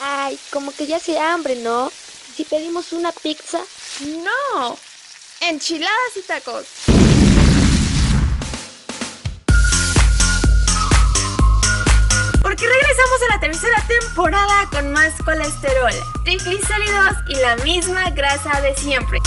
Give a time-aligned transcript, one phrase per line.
[0.00, 1.90] Ay, como que ya se hambre, ¿no?
[2.34, 3.58] Si pedimos una pizza.
[4.00, 4.78] No,
[5.40, 6.66] enchiladas y tacos.
[12.42, 15.92] Porque regresamos a la tercera temporada con más colesterol,
[16.24, 19.18] triglicéridos y la misma grasa de siempre.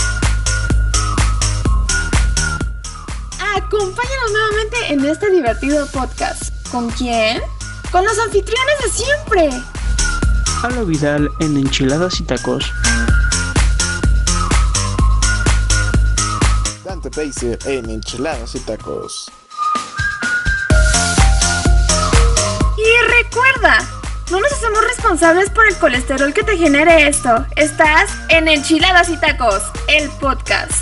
[3.56, 6.50] Acompáñanos nuevamente en este divertido podcast.
[6.70, 7.42] ¿Con quién?
[7.90, 9.71] Con los anfitriones de siempre.
[10.62, 12.72] Halo Vidal en Enchiladas y Tacos.
[16.84, 19.28] Dante Pacer en Enchiladas y Tacos.
[22.78, 23.78] Y recuerda,
[24.30, 27.44] no nos hacemos responsables por el colesterol que te genere esto.
[27.56, 30.81] Estás en Enchiladas y Tacos, el podcast.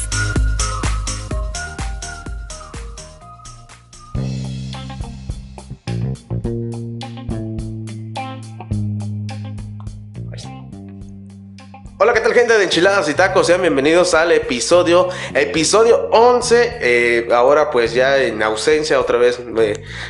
[12.59, 13.47] De Enchiladas y Tacos?
[13.47, 16.79] Sean bienvenidos al episodio, episodio 11.
[16.81, 19.39] Eh, ahora pues ya en ausencia otra vez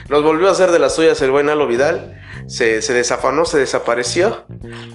[0.08, 2.16] nos volvió a hacer de las suyas el buen Alo Vidal.
[2.46, 4.44] Se, se desafanó, se desapareció.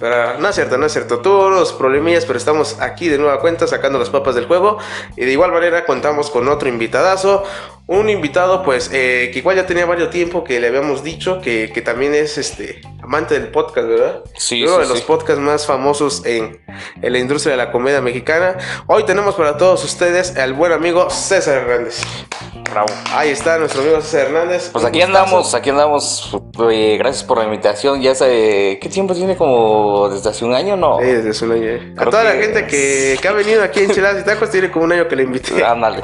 [0.00, 1.20] Pero no es cierto, no es cierto.
[1.20, 4.78] Tuvo unos problemillas, pero estamos aquí de nueva cuenta sacando las papas del juego.
[5.16, 7.44] Y de igual manera contamos con otro invitadazo.
[7.88, 11.70] Un invitado, pues, eh, que igual ya tenía varios tiempo que le habíamos dicho que,
[11.72, 14.24] que también es este amante del podcast, ¿verdad?
[14.36, 16.60] Sí, Uno sí, de los podcasts más famosos en,
[17.00, 18.56] en la industria de la comedia mexicana.
[18.88, 22.00] Hoy tenemos para todos ustedes al buen amigo César Hernández.
[22.68, 22.88] Bravo.
[23.14, 24.70] Ahí está nuestro amigo César Hernández.
[24.72, 26.36] Pues aquí andamos, aquí andamos.
[26.68, 28.02] eh, gracias por la invitación.
[28.02, 29.36] Ya sé, ¿qué tiempo tiene?
[29.36, 30.98] Como desde hace un año, ¿no?
[30.98, 31.62] Sí, desde hace un año.
[31.68, 31.94] eh.
[31.96, 34.86] A toda la gente que, que ha venido aquí en Chiladas y Tacos tiene como
[34.86, 35.64] un año que le invité.
[35.64, 36.02] Ándale.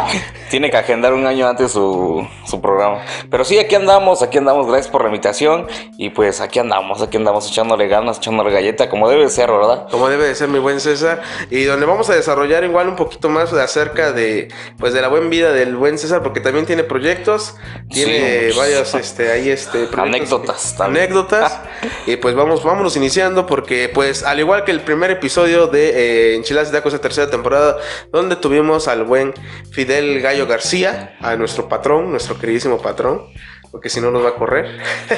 [0.48, 3.02] Tiene que agendar un año antes su, su programa.
[3.30, 4.66] Pero sí, aquí andamos, aquí andamos.
[4.66, 5.66] Gracias por la invitación.
[5.98, 9.88] Y pues aquí andamos, aquí andamos echándole ganas, echándole galleta, como debe ser, ¿verdad?
[9.90, 11.22] Como debe de ser mi buen César.
[11.50, 15.08] Y donde vamos a desarrollar igual un poquito más de acerca de pues de la
[15.08, 17.56] buena vida del buen César, porque también tiene proyectos,
[17.90, 18.58] tiene Sí.
[18.58, 21.60] varios este ahí este Anécdotas que- anécdotas.
[22.06, 26.34] y pues vamos, vámonos iniciando, porque pues al igual que el primer episodio de eh,
[26.36, 27.76] Enchiladas y Tacos de tercera temporada,
[28.12, 29.32] donde tuvimos al buen
[29.70, 33.22] Fidel Gallo García, a nuestro patrón, nuestro queridísimo patrón.
[33.70, 34.66] Porque si no nos va a correr.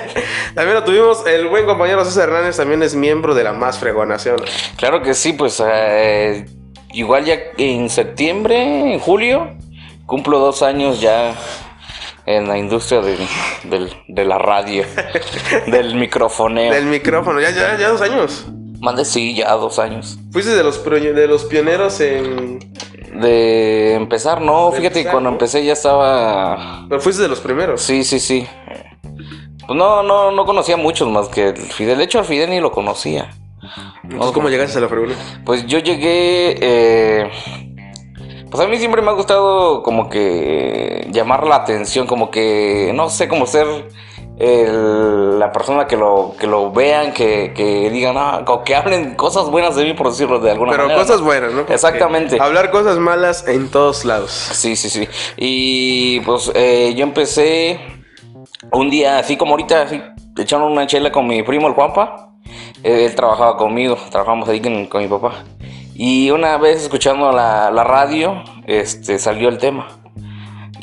[0.55, 4.37] también lo tuvimos, el buen compañero César Hernández también es miembro de la más fregonación.
[4.77, 6.47] Claro que sí, pues eh,
[6.93, 9.57] igual ya en septiembre, en julio,
[10.07, 11.35] cumplo dos años ya
[12.27, 13.19] en la industria de,
[14.09, 14.85] de la radio,
[15.67, 16.73] del microfoneo.
[16.73, 18.47] Del micrófono, ya, ya, ya dos años.
[18.81, 20.19] Mande sí, ya dos años.
[20.31, 22.59] Fuiste de los, de los pioneros en...
[23.15, 25.35] De empezar, no, De fíjate, empezar, cuando ¿no?
[25.35, 26.87] empecé ya estaba...
[26.89, 27.81] Pero fuiste de los primeros.
[27.81, 28.47] Sí, sí, sí.
[29.67, 31.99] Pues no, no, no conocía muchos más que el Fidel.
[31.99, 33.31] De hecho, al Fidel ni lo conocía.
[34.03, 35.15] Entonces, ¿cómo llegaste a la fregona?
[35.45, 36.57] Pues yo llegué.
[36.61, 37.31] eh,
[38.51, 43.09] pues a mí siempre me ha gustado como que llamar la atención, como que no
[43.09, 43.67] sé, como ser
[44.39, 49.51] el- la persona que lo, que lo vean, que, que digan, ah, que hablen cosas
[49.51, 51.01] buenas de mí, por decirlo de alguna Pero manera.
[51.01, 51.27] cosas ¿no?
[51.27, 51.61] buenas, ¿no?
[51.69, 52.39] Exactamente.
[52.41, 54.31] Hablar cosas malas en todos lados.
[54.33, 55.09] Sí, sí, sí.
[55.37, 57.79] Y pues eh, yo empecé
[58.73, 60.03] un día, así como ahorita, así,
[60.39, 62.31] echando una chela con mi primo, el Juanpa.
[62.83, 65.45] Eh, Él trabajaba conmigo, trabajamos ahí con, con mi papá.
[65.95, 69.87] Y una vez escuchando la, la radio, este, salió el tema.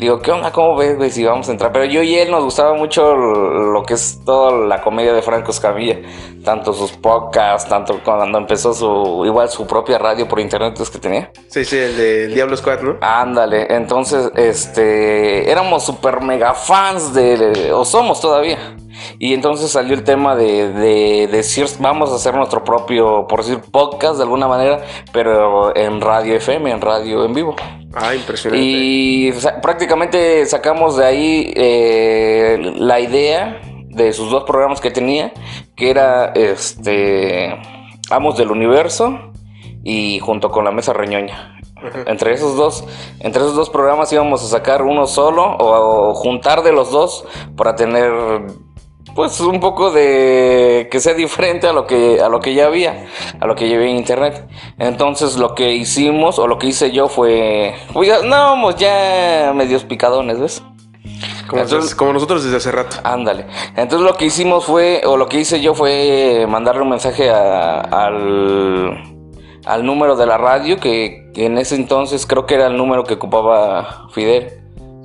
[0.01, 0.51] Digo, ¿qué onda?
[0.51, 1.12] ¿Cómo ves, güey?
[1.12, 1.72] Si vamos a entrar.
[1.72, 5.51] Pero yo y él nos gustaba mucho lo que es toda la comedia de Franco
[5.51, 6.00] Escamilla.
[6.44, 10.97] Tanto sus podcasts, tanto cuando empezó su, igual su propia radio por internet es que
[11.00, 11.31] tenía.
[11.47, 12.97] Sí, sí, el del Diablo Squad, ¿no?
[13.02, 18.57] Ándale, entonces, este, éramos super mega fans de, o somos todavía.
[19.19, 23.59] Y entonces salió el tema de, de decir, vamos a hacer nuestro propio, por decir,
[23.72, 24.81] podcast de alguna manera,
[25.12, 27.56] pero en radio FM, en radio en vivo.
[27.94, 28.63] Ah, impresionante.
[28.66, 33.59] Y sa- prácticamente sacamos de ahí eh, la idea
[33.91, 35.34] de sus dos programas que tenía,
[35.75, 37.56] que era este
[38.10, 39.31] Amos del Universo
[39.83, 41.57] y junto con la Mesa Reñoña.
[42.06, 42.83] Entre esos dos,
[43.19, 47.25] entre esos dos programas íbamos a sacar uno solo o, o juntar de los dos
[47.56, 48.12] para tener
[49.16, 53.07] pues un poco de que sea diferente a lo que a lo que ya había,
[53.39, 54.48] a lo que ya había en internet.
[54.77, 60.39] Entonces lo que hicimos o lo que hice yo fue, pues andábamos ya medios picadones,
[60.39, 60.63] ¿ves?
[61.51, 62.98] Como, entonces- como nosotros desde hace rato.
[63.03, 63.45] Ándale.
[63.75, 67.81] Entonces lo que hicimos fue, o lo que hice yo fue mandarle un mensaje a-
[67.81, 69.03] al,
[69.65, 73.03] al número de la radio, que, que en ese entonces creo que era el número
[73.03, 74.53] que ocupaba Fidel.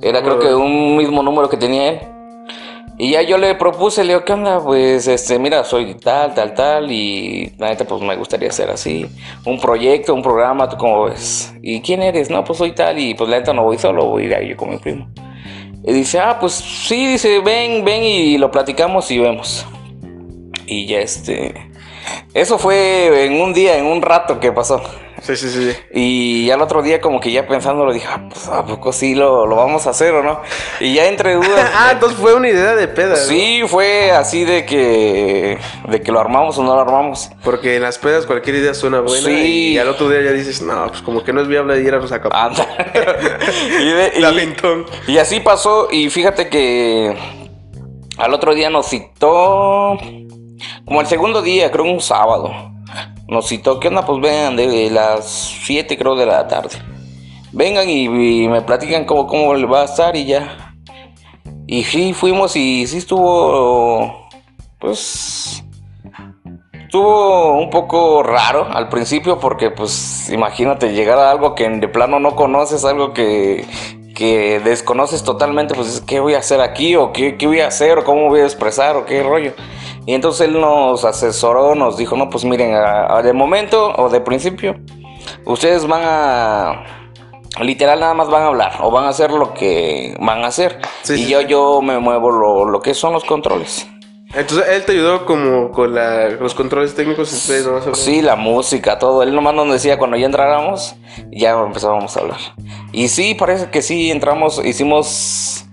[0.01, 1.99] Era creo que un mismo número que tenía él.
[2.99, 4.59] Y ya yo le propuse, le digo, ¿qué onda?
[4.59, 9.05] Pues, este, mira, soy tal, tal, tal, y la neta, pues me gustaría hacer así,
[9.45, 11.53] un proyecto, un programa, ¿tú cómo ves?
[11.61, 12.31] ¿Y quién eres?
[12.31, 14.57] No, pues soy tal, y pues la neta no voy solo, voy a ir yo
[14.57, 15.07] con mi primo.
[15.87, 19.65] Y dice, ah, pues sí, dice, ven, ven y lo platicamos y vemos.
[20.65, 21.71] Y ya este...
[22.33, 24.81] Eso fue en un día, en un rato que pasó.
[25.21, 25.71] Sí, sí, sí.
[25.93, 29.15] Y ya el otro día como que ya pensándolo dije, ah, pues a poco sí
[29.15, 30.41] lo, lo vamos a hacer o no.
[30.79, 31.71] Y ya entre dudas...
[31.75, 33.09] ah, entonces fue una idea de peda.
[33.09, 33.15] ¿no?
[33.15, 37.29] Sí, fue así de que de que lo armamos o no lo armamos.
[37.43, 39.27] Porque en las pedas cualquier idea suena buena.
[39.27, 39.73] Sí.
[39.73, 41.97] Y al otro día ya dices, no, pues como que no es viable ir a
[41.97, 42.65] los Acapulco.
[43.79, 44.11] Y, de-
[45.07, 47.15] y así pasó y fíjate que
[48.17, 49.97] al otro día nos citó
[50.85, 52.51] como el segundo día, creo un sábado.
[53.27, 54.05] Nos citó, ¿qué onda?
[54.05, 55.25] Pues vengan de las
[55.65, 56.77] 7 creo de la tarde.
[57.51, 58.07] Vengan y,
[58.47, 60.75] me platican cómo, cómo va a estar y ya.
[61.67, 64.29] Y sí, fuimos y sí estuvo,
[64.79, 65.65] pues,
[66.71, 72.21] estuvo un poco raro al principio porque, pues, imagínate llegar a algo que de plano
[72.21, 73.65] no conoces, algo que,
[74.15, 76.95] que desconoces totalmente, pues, ¿qué voy a hacer aquí?
[76.95, 77.99] ¿O qué, qué voy a hacer?
[77.99, 78.95] ¿O cómo voy a expresar?
[78.95, 79.53] ¿O qué rollo?
[80.07, 84.09] Y entonces él nos asesoró, nos dijo, no, pues miren, a- a- de momento o
[84.09, 84.75] de principio,
[85.45, 86.83] ustedes van a
[87.61, 90.79] literal nada más van a hablar o van a hacer lo que van a hacer
[91.01, 93.87] Sí, y sí, yo yo me muevo lo, lo que son los controles.
[94.35, 97.31] Entonces él te ayudó como con la- los controles técnicos.
[97.31, 97.95] y ustedes hablaban.
[97.95, 99.23] sí la música todo.
[99.23, 100.95] Él nomás nos decía cuando ya entráramos
[101.31, 102.37] ya empezábamos a hablar
[102.93, 105.65] y sí parece que sí entramos hicimos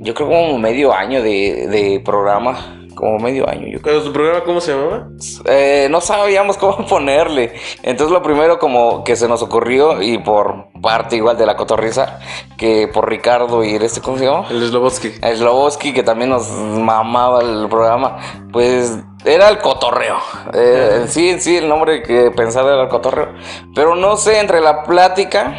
[0.00, 4.12] yo creo como medio año de, de programa como medio año yo creo ¿Pero tu
[4.12, 5.08] programa cómo se llamaba?
[5.46, 7.54] Eh, no sabíamos cómo ponerle.
[7.82, 12.18] Entonces lo primero como que se nos ocurrió y por parte igual de la cotorriza
[12.56, 14.46] que por Ricardo y este, ¿cómo se llama?
[14.50, 15.12] El Slobotsky.
[15.34, 18.18] Sloboski, que también nos mamaba el programa,
[18.52, 20.16] pues era el cotorreo.
[20.52, 23.34] Eh, sí, sí, el nombre que pensaba era el cotorreo.
[23.74, 25.54] Pero no sé, entre la plática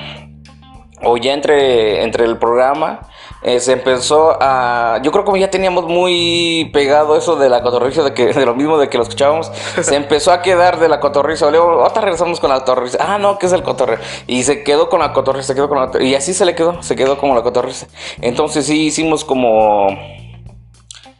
[1.04, 3.02] o ya entre, entre el programa,
[3.46, 5.00] eh, se empezó a...
[5.04, 8.44] Yo creo que como ya teníamos muy pegado eso de la cotorriza, de, que, de
[8.44, 9.52] lo mismo de que lo escuchábamos,
[9.82, 11.52] se empezó a quedar de la cotorriza.
[11.52, 12.98] Luego, otra regresamos con la cotorriza.
[13.00, 14.00] Ah, no, que es el cotorreo.
[14.26, 16.04] Y se quedó con la cotorriza, se quedó con la.
[16.04, 17.86] Y así se le quedó, se quedó como la cotorriza.
[18.20, 19.90] Entonces sí hicimos como...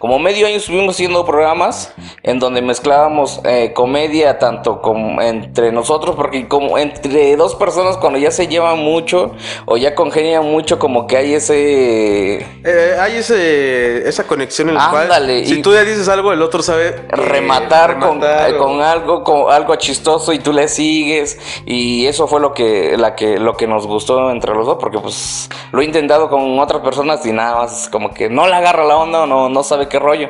[0.06, 1.92] Como medio año estuvimos haciendo programas
[2.22, 8.20] en donde mezclábamos eh, comedia tanto como entre nosotros, porque como entre dos personas cuando
[8.20, 9.32] ya se llevan mucho
[9.66, 14.90] o ya congenian mucho, como que hay ese Eh, hay ese, esa conexión en la
[14.92, 18.54] Ándale, cual si tú ya dices algo, el otro sabe eh, rematar, con, rematar eh,
[18.54, 22.96] o- con algo con algo chistoso y tú le sigues y eso fue lo que
[22.96, 26.60] la que lo que nos gustó entre los dos porque pues lo he intentado con
[26.60, 29.64] otras personas y nada más como que no le agarra la onda o no no
[29.64, 30.30] sabe qué rollo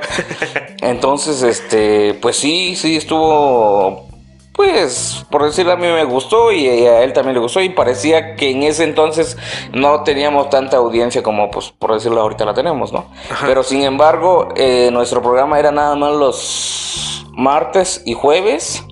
[0.82, 4.08] entonces este pues sí sí estuvo
[4.54, 8.36] pues por decirlo a mí me gustó y a él también le gustó y parecía
[8.36, 9.38] que en ese entonces
[9.74, 13.12] no teníamos tanta audiencia como pues por decirlo ahorita la tenemos no
[13.46, 18.84] pero sin embargo eh, nuestro programa era nada más los martes y jueves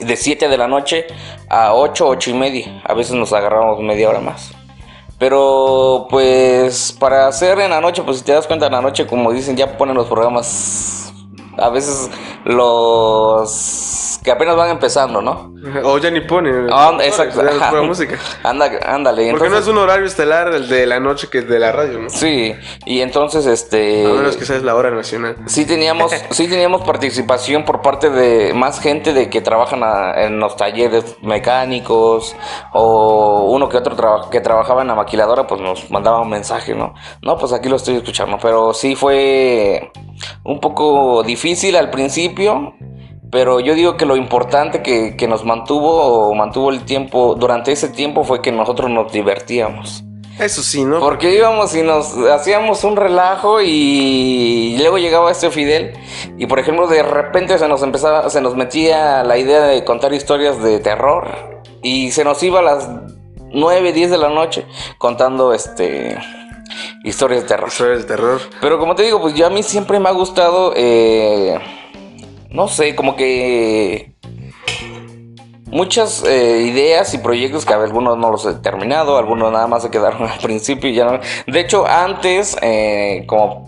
[0.00, 1.06] de 7 de la noche
[1.48, 2.82] a 8, 8 y media.
[2.84, 4.52] A veces nos agarramos media hora más.
[5.18, 9.06] Pero pues para hacer en la noche, pues si te das cuenta en la noche,
[9.06, 11.12] como dicen, ya ponen los programas,
[11.56, 12.08] a veces
[12.44, 15.54] los que apenas van empezando, ¿no?
[15.84, 16.68] O ya ni ponen.
[16.72, 17.40] Ah, exacto.
[17.46, 18.16] Es pura música.
[18.42, 19.30] Anda, ándale.
[19.30, 21.98] Porque no es un horario estelar el de la noche que el de la radio,
[22.00, 22.10] ¿no?
[22.10, 22.54] Sí,
[22.86, 24.06] y entonces este...
[24.06, 25.36] A menos que sea la hora nacional.
[25.46, 30.38] Sí teníamos, sí teníamos participación por parte de más gente de que trabajan a- en
[30.40, 32.36] los talleres mecánicos
[32.72, 36.74] o uno que otro traba- que trabajaba en la maquiladora pues nos mandaba un mensaje,
[36.74, 36.94] ¿no?
[37.22, 39.90] No, pues aquí lo estoy escuchando, pero sí fue
[40.44, 42.74] un poco difícil al principio,
[43.30, 47.72] pero yo digo que lo importante que, que nos mantuvo o mantuvo el tiempo durante
[47.72, 50.04] ese tiempo fue que nosotros nos divertíamos.
[50.38, 51.00] Eso sí, ¿no?
[51.00, 55.94] Porque íbamos y nos hacíamos un relajo y luego llegaba este Fidel
[56.36, 60.12] y por ejemplo de repente se nos empezaba, se nos metía la idea de contar
[60.12, 62.88] historias de terror y se nos iba a las
[63.52, 64.64] 9, 10 de la noche
[64.98, 66.16] contando este
[67.02, 67.68] historias de terror.
[67.68, 68.40] Historias de terror.
[68.60, 71.58] Pero como te digo, pues yo a mí siempre me ha gustado, eh,
[72.50, 74.14] no sé, como que
[75.70, 79.90] muchas eh, ideas y proyectos que algunos no los he terminado, algunos nada más se
[79.90, 81.20] quedaron al principio y ya no.
[81.46, 83.64] De hecho, antes, eh, como,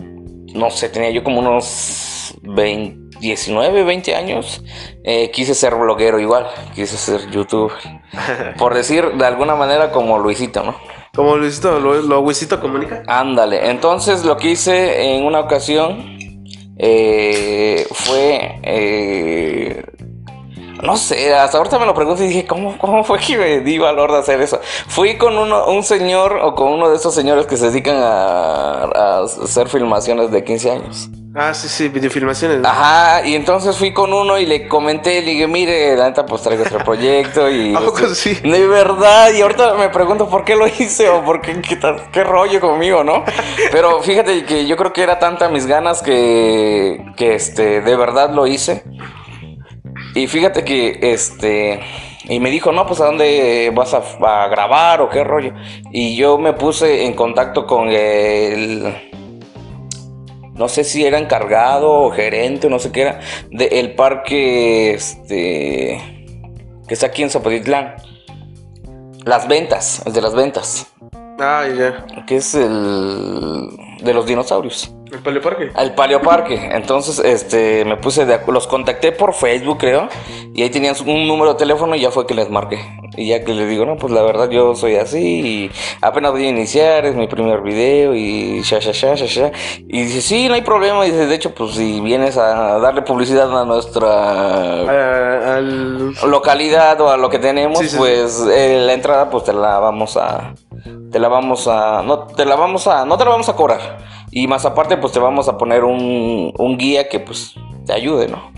[0.53, 4.63] no sé, tenía yo como unos 20, 19, 20 años,
[5.03, 7.77] eh, quise ser bloguero igual, quise ser youtuber.
[8.57, 10.75] Por decir de alguna manera como Luisito, ¿no?
[11.13, 13.03] Como Luisito, lo, lo Luisito comunica.
[13.07, 16.20] Ándale, entonces lo que hice en una ocasión
[16.83, 18.59] eh, fue...
[18.63, 19.83] eh,
[20.81, 23.77] no sé, hasta ahorita me lo pregunto y dije, ¿cómo, cómo fue que me di
[23.77, 24.59] valor de hacer eso?
[24.87, 29.21] Fui con uno, un señor o con uno de esos señores que se dedican a,
[29.21, 31.09] hacer filmaciones de 15 años.
[31.33, 32.59] Ah, sí, sí, videofilmaciones.
[32.59, 32.67] ¿no?
[32.67, 36.41] Ajá, y entonces fui con uno y le comenté, le dije, mire, la neta, pues
[36.41, 37.73] traigo otro proyecto y...
[37.73, 38.49] ¿A poco este, sí?
[38.49, 41.79] De verdad, y ahorita me pregunto por qué lo hice o por qué, qué,
[42.11, 43.23] qué rollo conmigo, ¿no?
[43.71, 48.31] Pero fíjate que yo creo que era tanta mis ganas que, que este, de verdad
[48.33, 48.83] lo hice.
[50.13, 51.79] Y fíjate que, este,
[52.25, 55.53] y me dijo, no, pues a dónde vas a, a grabar o qué rollo.
[55.93, 58.93] Y yo me puse en contacto con el,
[60.61, 65.99] no sé si era encargado o gerente o no sé qué era, del parque, este,
[66.87, 67.95] que está aquí en Zapatitlán.
[69.25, 70.85] Las ventas, el de las ventas,
[71.39, 72.05] Ah, ya.
[72.27, 73.69] que es el
[74.03, 74.93] de los dinosaurios.
[75.11, 75.71] ¿El paleoparque?
[75.75, 76.69] Al Paleoparque.
[76.73, 80.07] Entonces, este, me puse de acu- los contacté por Facebook, creo,
[80.53, 82.79] y ahí tenían un número de teléfono y ya fue que les marqué.
[83.17, 86.45] Y ya que les digo, no, pues la verdad yo soy así y apenas voy
[86.45, 89.51] a iniciar, es mi primer video y sha, sha, sha, sha, sha.
[89.79, 91.05] Y dice, sí, no hay problema.
[91.05, 96.13] Y dice, de hecho, pues si vienes a darle publicidad a nuestra al...
[96.27, 97.97] localidad o a lo que tenemos, Sí, sí, sí.
[97.97, 100.53] pues eh, la entrada pues te la vamos a
[101.11, 103.97] te la vamos a no te la vamos a no te la vamos a cobrar
[104.31, 108.27] y más aparte pues te vamos a poner un, un guía que pues te ayude,
[108.27, 108.51] ¿no?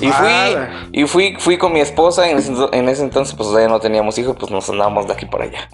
[0.00, 0.88] Y fui Ah.
[0.92, 4.18] y fui fui con mi esposa en ese, en ese entonces pues ya no teníamos
[4.18, 5.68] hijos, pues nos andábamos de aquí para allá.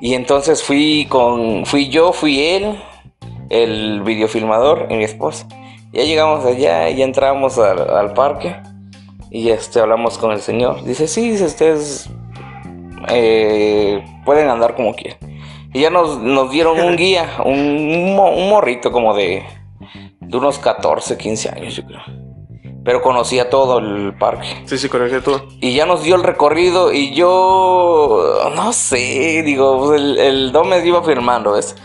[0.00, 2.82] Y entonces fui con fui yo, fui él,
[3.50, 5.46] el videofilmador y mi esposa.
[5.92, 8.56] Ya llegamos allá y ya entramos al, al parque.
[9.30, 10.82] Y este, hablamos con el señor.
[10.84, 12.08] Dice, sí, dice, ustedes
[13.08, 15.18] eh, pueden andar como quieran.
[15.76, 19.44] Y ya nos, nos dieron un guía, un, un mo- un morrito como de,
[20.20, 22.00] de unos 14, 15 años, yo creo.
[22.82, 24.46] Pero conocía todo el parque.
[24.64, 25.48] Sí, sí, conecté todo.
[25.60, 30.86] Y ya nos dio el recorrido y yo, no sé, digo, pues, el, el me
[30.86, 31.76] iba firmando, ¿ves?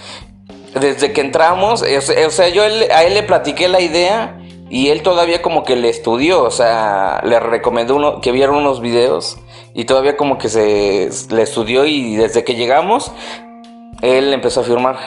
[0.79, 5.41] Desde que entramos, o sea, yo a él le platiqué la idea y él todavía
[5.41, 9.37] como que le estudió, o sea, le recomendó uno, que viera unos videos
[9.73, 13.11] y todavía como que se le estudió y desde que llegamos,
[14.01, 14.97] él empezó a firmar.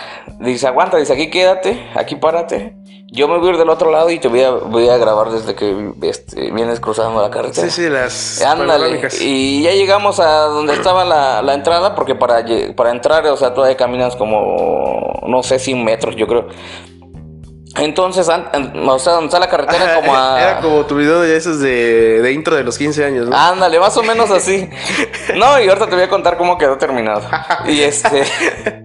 [0.41, 2.77] Dice, aguanta, dice, aquí quédate, aquí párate.
[3.15, 5.31] Yo me voy a ir del otro lado y te voy a, voy a grabar
[5.31, 7.69] desde que este, vienes cruzando la carretera.
[7.69, 12.45] Sí, sí, las Ándale, y ya llegamos a donde estaba la, la entrada, porque para,
[12.75, 16.49] para entrar, o sea, todavía caminas como, no sé, 100 metros, yo creo.
[17.77, 20.41] Entonces, o sea, donde está la carretera, como a...
[20.41, 23.37] Era como tu video de esos de, de intro de los 15 años, ¿no?
[23.37, 24.69] Ándale, más o menos así.
[25.37, 27.23] No, y ahorita te voy a contar cómo quedó terminado.
[27.67, 28.25] Y este.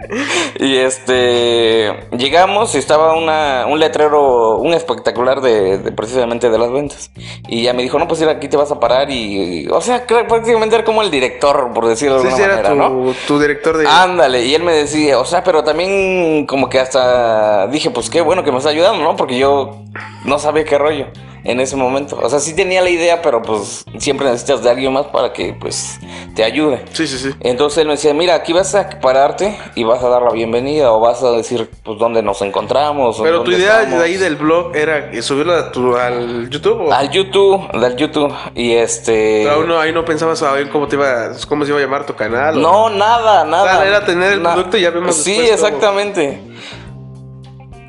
[0.59, 2.07] Y este.
[2.17, 7.11] Llegamos y estaba una, un letrero, un espectacular de, de precisamente de las ventas.
[7.47, 9.11] Y ya me dijo, no, pues ir aquí te vas a parar.
[9.11, 9.67] Y.
[9.69, 12.69] O sea, creo- prácticamente era como el director, por decirlo de alguna sí, era manera,
[12.69, 13.13] tu, ¿no?
[13.27, 13.87] tu director de...
[13.87, 18.21] Ándale, y él me decía, o sea, pero también como que hasta dije, pues qué
[18.21, 19.15] bueno que me está ayudando, ¿no?
[19.15, 19.81] Porque yo
[20.25, 21.05] no sabía qué rollo
[21.45, 22.19] en ese momento.
[22.21, 25.53] O sea, sí tenía la idea, pero pues siempre necesitas de alguien más para que
[25.53, 25.97] pues
[26.35, 26.83] te ayude.
[26.91, 27.29] Sí, sí, sí.
[27.39, 30.91] Entonces él me decía, mira, aquí vas a pararte y vas a dar la bienvenida
[30.91, 33.19] o vas a decir pues dónde nos encontramos.
[33.19, 33.99] o Pero tu dónde idea estamos".
[33.99, 38.33] de ahí del blog era subirlo a tu, al YouTube o Al YouTube, al YouTube.
[38.53, 39.49] Y este...
[39.49, 42.05] aún no, ahí no pensabas a ver cómo te iba, cómo se iba a llamar
[42.05, 42.57] tu canal.
[42.57, 43.77] o- No, nada, nada.
[43.77, 46.41] sea, era tener el Na- producto y ya vemos Sí, después cómo- exactamente.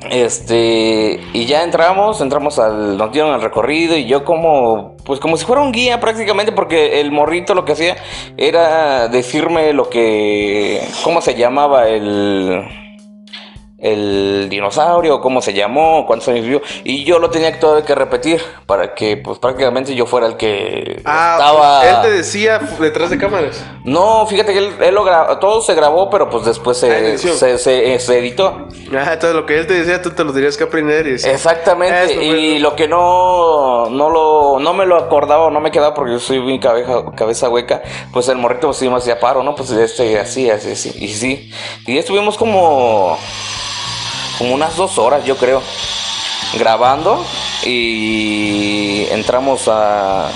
[0.09, 5.37] Este, y ya entramos, entramos al, nos dieron el recorrido y yo como, pues como
[5.37, 7.97] si fuera un guía prácticamente porque el morrito lo que hacía
[8.35, 12.63] era decirme lo que, cómo se llamaba el,
[13.81, 17.95] el dinosaurio, cómo se llamó, cuántos años vivió y yo lo tenía que todavía que
[17.95, 21.89] repetir para que pues prácticamente yo fuera el que Ah, estaba...
[21.89, 23.65] él te decía detrás de cámaras.
[23.83, 27.09] No, fíjate que él, él lo grabó, todo se grabó, pero pues después Ah, se,
[27.09, 27.35] edición.
[27.35, 28.67] se, se- se editó.
[28.95, 32.03] Ah, entonces lo que él te decía, tú te lo tenías que aprender y Exactamente,
[32.05, 35.93] Esto y lo- lo que no, no lo, no me lo acordaba, no me quedaba
[35.95, 37.81] porque yo soy mi cabeza, cabeza hueca,
[38.13, 39.55] pues el morrito pues sí me hacía paro, ¿no?
[39.55, 41.51] Pues este, así, así, así, y sí,
[41.87, 43.17] y estuvimos como,
[44.37, 45.61] como unas dos horas, yo creo,
[46.57, 47.23] grabando,
[47.63, 50.29] y entramos a,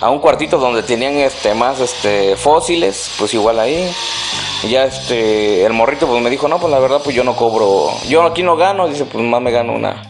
[0.00, 3.90] a un cuartito donde tenían este más este fósiles, pues igual ahí.
[4.62, 7.36] Y ya este el morrito pues me dijo, "No, pues la verdad pues yo no
[7.36, 10.02] cobro, yo aquí no gano", dice, "Pues más me gano una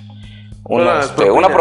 [0.68, 1.54] una, Una este, propina, una ¿no?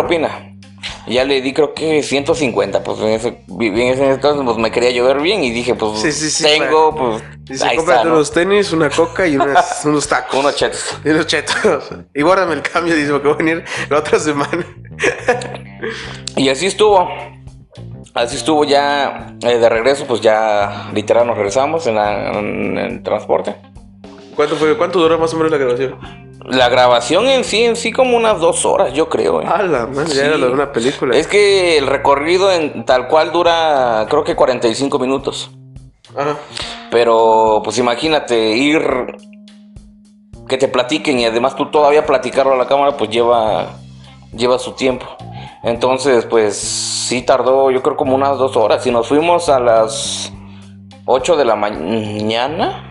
[1.07, 4.71] Propina." Ya le di creo que 150, pues en ese, en ese entonces pues, me
[4.71, 8.09] quería llover bien y dije, pues Sí, sí, sí, tengo, pues Dice, ahí cómprate está,
[8.09, 8.15] ¿no?
[8.15, 10.39] unos tenis, una coca y unas- unos tacos.
[10.39, 10.99] Unos chetos.
[11.05, 11.89] Y unos chetos.
[12.13, 14.65] Y guárdame el cambio, dice, porque voy a venir la otra semana.
[16.35, 17.07] Y así estuvo.
[18.13, 23.03] Así estuvo ya eh, de regreso, pues ya literal nos regresamos en, la- en el
[23.03, 23.55] transporte.
[24.35, 24.75] ¿Cuánto fue?
[24.77, 26.26] ¿Cuánto duró más o menos la grabación?
[26.45, 29.41] La grabación en sí, en sí como unas dos horas, yo creo.
[29.41, 29.45] eh.
[29.47, 30.19] Ah, la madre, Sí.
[30.19, 31.15] era lo de una película.
[31.15, 35.51] Es que el recorrido en tal cual dura, creo que 45 minutos.
[36.15, 36.37] Ajá.
[36.91, 38.81] Pero, pues imagínate, ir.
[40.47, 43.67] Que te platiquen y además tú todavía platicarlo a la cámara, pues lleva.
[44.33, 45.05] Lleva su tiempo.
[45.63, 48.85] Entonces, pues sí tardó, yo creo, como unas dos horas.
[48.87, 50.31] Y nos fuimos a las
[51.05, 52.83] 8 de la mañana.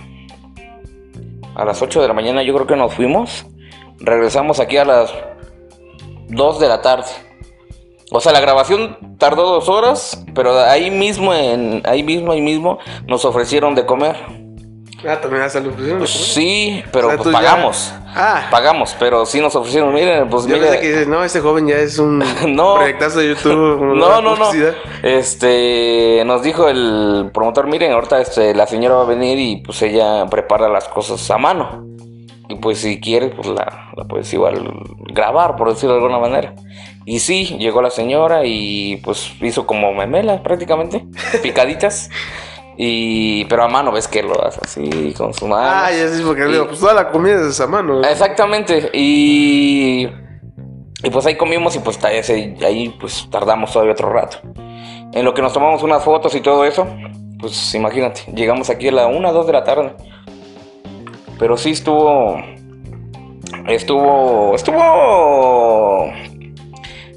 [1.57, 3.47] A las 8 de la mañana, yo creo que nos fuimos.
[3.99, 5.13] Regresamos aquí a las
[6.29, 7.09] 2 de la tarde.
[8.13, 12.79] O sea, la grabación tardó dos horas, pero ahí mismo, en, ahí mismo, ahí mismo,
[13.07, 14.17] nos ofrecieron de comer.
[15.07, 15.99] Ah, también hasta lo pusieron.
[15.99, 17.95] Pues sí, pero O sea, pues ya- pagamos.
[18.15, 18.47] Ah.
[18.50, 20.61] Pagamos, pero sí nos ofrecieron, miren, pues Yo mire.
[20.69, 22.76] pensé que dices, no, este joven ya es un No.
[22.76, 23.81] proyectazo de YouTube.
[23.97, 24.50] No, no, no.
[25.03, 29.81] Este, nos dijo el promotor, miren, ahorita este, la señora va a venir y pues
[29.83, 31.85] ella prepara las cosas a mano.
[32.49, 34.73] Y pues si quieres, pues la, la puedes igual
[35.12, 36.55] grabar, por decirlo de alguna manera.
[37.05, 41.05] Y sí, llegó la señora y pues hizo como memelas prácticamente,
[41.43, 42.09] picaditas.
[42.78, 45.66] Y, pero a mano ves que lo hace así, con su mano.
[45.66, 48.02] Ah, ya sí, porque Y- digo, pues toda la comida es a mano.
[48.02, 48.90] Exactamente.
[48.92, 50.06] Y,
[51.02, 54.38] y pues ahí comimos y pues ahí pues tardamos todavía otro rato.
[55.12, 56.87] En lo que nos tomamos unas fotos y todo eso,
[57.40, 59.95] pues imagínate, llegamos aquí a la 1, 2 de la tarde.
[61.38, 62.37] Pero sí estuvo...
[63.68, 64.54] Estuvo...
[64.54, 66.11] Estuvo...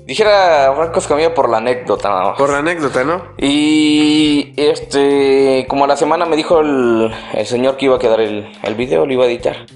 [0.09, 2.37] Dijera Franco Escamilla por la anécdota nada más.
[2.39, 3.21] Por la anécdota, ¿no?
[3.37, 8.19] Y este, como a la semana me dijo el, el señor que iba a quedar
[8.19, 9.67] el, el video, lo iba a editar.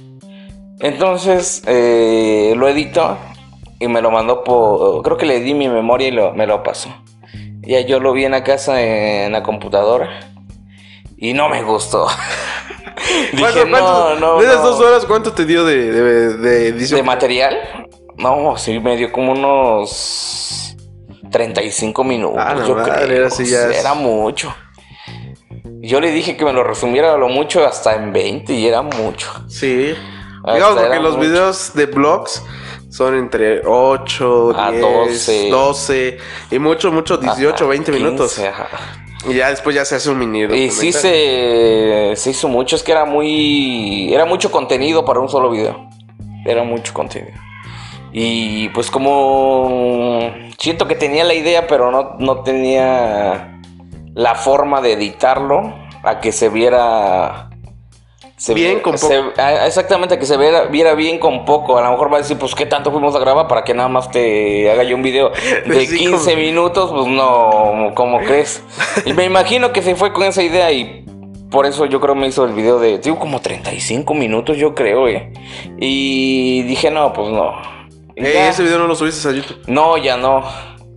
[0.80, 3.16] Entonces eh, lo editó
[3.80, 5.04] y me lo mandó por.
[5.04, 6.90] Creo que le di mi memoria y lo- me lo pasó.
[7.62, 10.10] Ya yo lo vi en la casa en la computadora
[11.16, 12.08] y no me gustó.
[13.34, 14.40] Dije, ¿Cuánto- no, cuánto- no.
[14.40, 14.70] de esas no".
[14.72, 16.98] dos horas, ¿cuánto te dio de, de, de edición?
[16.98, 17.56] ¿De material?
[18.18, 20.76] No, sí, me dio como unos
[21.32, 22.40] 35 minutos.
[22.40, 23.18] Ah, la yo madre, creo.
[23.18, 24.54] era así ya es- Era mucho.
[25.82, 28.82] Yo le dije que me lo resumiera a lo mucho hasta en 20 y era
[28.82, 29.30] mucho.
[29.50, 29.94] Sí.
[30.46, 31.30] Digamos, porque los mucho.
[31.30, 32.44] videos de blogs
[32.90, 35.50] son entre 8, A 10, 12.
[35.50, 36.18] 12
[36.52, 38.34] y mucho, mucho 18, Hasta 20 minutos.
[38.36, 38.68] 15, ajá.
[39.28, 42.84] Y ya después ya se hace un mini Y sí se, se hizo mucho, es
[42.84, 44.14] que era muy...
[44.14, 45.90] Era mucho contenido para un solo video.
[46.46, 47.38] Era mucho contenido.
[48.14, 50.30] Y pues como...
[50.60, 53.60] Siento que tenía la idea, pero no, no tenía
[54.14, 55.74] la forma de editarlo
[56.04, 57.50] a que se viera...
[58.38, 61.78] se Bien con se- a- exactamente, a que se viera, viera bien con poco.
[61.78, 63.90] A lo mejor va a decir, pues, ¿qué tanto fuimos a grabar para que nada
[63.90, 65.32] más te haga yo un video
[65.66, 66.92] de sí, 15 como- minutos?
[66.92, 68.64] Pues no, ¿cómo crees?
[69.06, 71.04] Y me imagino que se fue con esa idea y
[71.50, 75.08] por eso yo creo me hizo el video de, digo, como 35 minutos, yo creo,
[75.08, 75.34] eh.
[75.80, 77.54] Y dije, no, pues no.
[78.16, 79.60] Eh, ese video no lo subiste a YouTube.
[79.68, 80.44] No, ya no.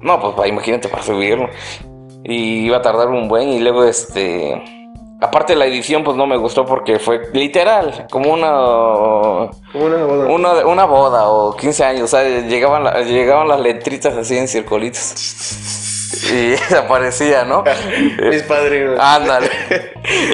[0.00, 1.48] No, pues imagínate para subirlo.
[2.24, 4.62] Y iba a tardar un buen y luego este...
[5.18, 8.50] Aparte la edición pues no me gustó porque fue literal, como una...
[9.72, 10.26] Como una boda.
[10.26, 14.46] Una, una boda o 15 años, o sea, llegaban, la- llegaban las letritas así en
[14.46, 15.14] circulitos.
[16.31, 17.64] Y desaparecía, ¿no?
[18.29, 18.98] Mis padrinos.
[19.00, 19.48] Ándale.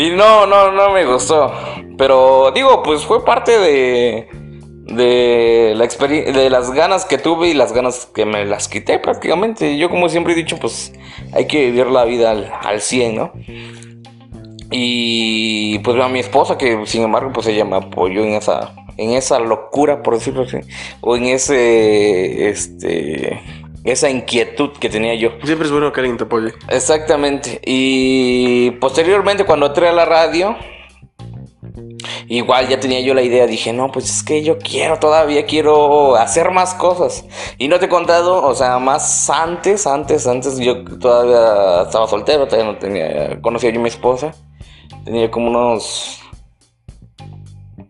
[0.00, 1.52] Y no, no, no me gustó.
[1.96, 4.28] Pero digo, pues fue parte de
[4.84, 9.76] de la de las ganas que tuve y las ganas que me las quité prácticamente.
[9.76, 10.92] Yo como siempre he dicho, pues
[11.32, 13.32] hay que vivir la vida al, al 100, ¿no?
[14.70, 19.10] Y pues a mi esposa que sin embargo pues ella me apoyó en esa en
[19.12, 20.58] esa locura por decirlo así
[21.00, 23.40] o en ese este
[23.84, 25.32] esa inquietud que tenía yo.
[25.44, 26.52] Siempre es bueno que alguien te apoye.
[26.68, 27.60] Exactamente.
[27.64, 30.56] Y posteriormente cuando entré a la radio,
[32.28, 36.16] igual ya tenía yo la idea, dije, no, pues es que yo quiero, todavía quiero
[36.16, 37.24] hacer más cosas.
[37.58, 42.46] Y no te he contado, o sea, más antes, antes, antes, yo todavía estaba soltero,
[42.46, 44.34] todavía no tenía, conocía yo a mi esposa,
[45.04, 46.20] tenía como unos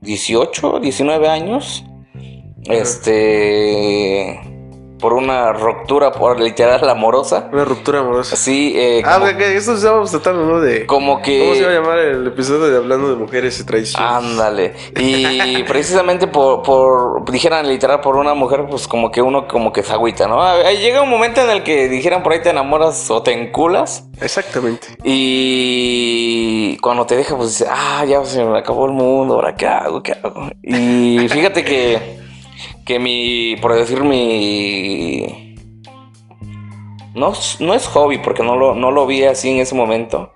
[0.00, 1.84] 18, 19 años.
[2.64, 4.51] Este...
[5.02, 7.48] por una ruptura, por literal amorosa.
[7.52, 8.36] Una ruptura amorosa.
[8.36, 10.60] Sí, eh, Ah, ok, eso estábamos tratando, ¿no?
[10.60, 10.86] De.
[10.86, 11.40] como que...
[11.40, 14.00] ¿Cómo se iba a llamar el episodio de hablando de mujeres y traición?
[14.00, 14.74] Ándale.
[14.96, 19.82] Y precisamente por, por, dijeran literal por una mujer, pues como que uno como que
[19.82, 20.40] se agüita, ¿no?
[20.40, 24.04] Ah, Llega un momento en el que dijeran por ahí te enamoras o te enculas.
[24.20, 24.86] Exactamente.
[25.02, 29.66] Y cuando te deja, pues dices, ah, ya se me acabó el mundo, ahora qué
[29.66, 30.48] hago, qué hago.
[30.62, 32.21] Y fíjate que,
[32.84, 35.56] que mi, por decir mi...
[37.14, 40.32] No, no es hobby, porque no lo, no lo vi así en ese momento.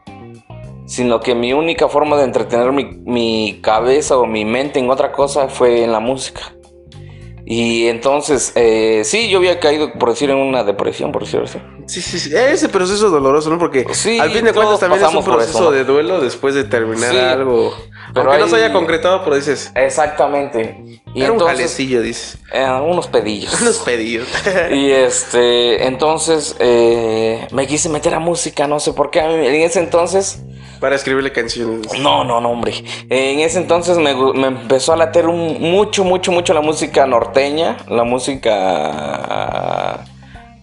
[0.84, 5.12] Sino que mi única forma de entretener mi, mi cabeza o mi mente en otra
[5.12, 6.55] cosa fue en la música.
[7.48, 11.60] Y entonces, eh, sí, yo había caído, por decir, en una depresión, por decirlo así.
[11.86, 12.32] Sí, sí, sí.
[12.34, 13.58] Ese proceso doloroso, ¿no?
[13.60, 15.70] Porque Sí, al fin de cuentas también es un proceso eso, ¿no?
[15.70, 17.72] de duelo después de terminar Sí, algo.
[18.12, 19.70] pero Aunque no se hay- haya concretado, pero dices.
[19.76, 21.00] Exactamente.
[21.14, 22.38] Y era un jalecillo, dices.
[22.52, 23.54] eh, unos pedillos.
[23.62, 24.26] Unos pedidos.
[24.72, 29.20] Y este, entonces eh, me quise meter a música, no sé por qué.
[29.20, 30.40] En ese entonces,
[30.80, 31.88] Para escribirle canciones.
[32.00, 32.84] no, no, no, hombre.
[33.08, 37.76] En ese entonces me, me empezó a latir un- mucho, mucho, mucho la música norteña,
[37.88, 40.00] la música,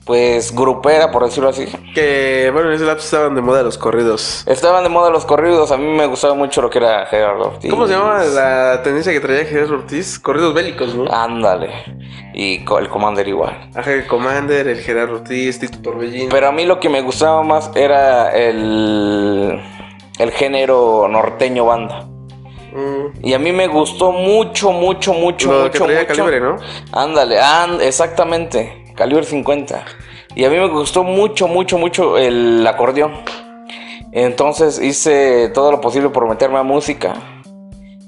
[0.06, 1.66] pues, grupera, por decirlo así.
[1.96, 4.44] Que, bueno, en ese lapso estaban de moda los corridos.
[4.48, 7.72] Estaban de moda los corridos, a mí me gustaba mucho lo que era Gerardo Ortiz.
[7.72, 10.20] ¿Cómo se llama la tendencia que traía Gerardo Ortiz?
[10.20, 11.06] Corridos bélicos, ¿no?
[11.12, 11.70] Ándale.
[12.36, 13.70] Y el Commander igual.
[13.76, 16.30] Ajá, el Commander, el Gerardo Ortiz, Tito Torbellino.
[16.32, 19.62] Pero a mí lo que me gustaba más era el,
[20.20, 22.06] el género norteño banda.
[22.74, 26.08] Mm, Y a mí me gustó mucho, mucho, mucho, lo mucho, que mucho.
[26.08, 26.56] calibre, ¿no?
[26.92, 29.86] Ándale, and- exactamente, calibre 50.
[30.36, 33.14] Y a mí me gustó mucho, mucho, mucho el acordeón.
[34.12, 37.14] Entonces hice todo lo posible por meterme a música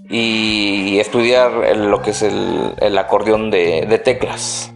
[0.09, 4.71] y estudiar lo que es el, el acordeón de, de teclas.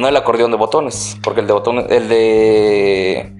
[0.00, 3.32] No el acordeón de botones, porque el de botones, el de...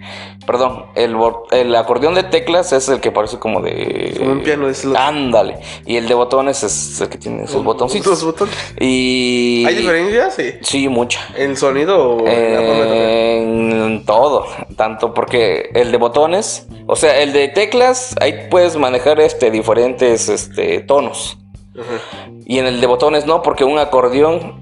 [0.47, 1.17] Perdón, el,
[1.53, 4.15] el acordeón de teclas es el que parece como de...
[4.19, 5.59] Como un piano, es lo- Ándale.
[5.87, 8.23] Y el de botones es el que tiene sus botoncitos.
[8.23, 8.55] Botones.
[8.79, 9.65] Y...
[9.67, 10.35] ¿Hay diferencias?
[10.35, 10.53] Sí.
[10.61, 11.21] Sí, mucha.
[11.35, 13.73] ¿En sonido o en?
[13.91, 14.45] En todo,
[14.77, 20.29] tanto porque el de botones, o sea, el de teclas, ahí puedes manejar este diferentes
[20.29, 21.39] este tonos.
[22.45, 24.60] Y en el de botones no, porque un acordeón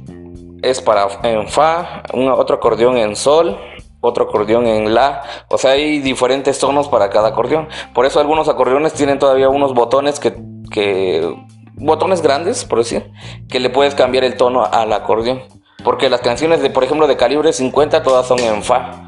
[0.62, 3.58] es para en fa, un otro acordeón en sol,
[4.00, 7.68] otro acordeón en la, o sea, hay diferentes tonos para cada acordeón.
[7.94, 10.34] Por eso algunos acordeones tienen todavía unos botones que,
[10.70, 11.34] que
[11.74, 13.10] botones grandes, por decir,
[13.48, 15.42] que le puedes cambiar el tono al acordeón.
[15.84, 19.07] Porque las canciones de, por ejemplo, de calibre 50 todas son en fa.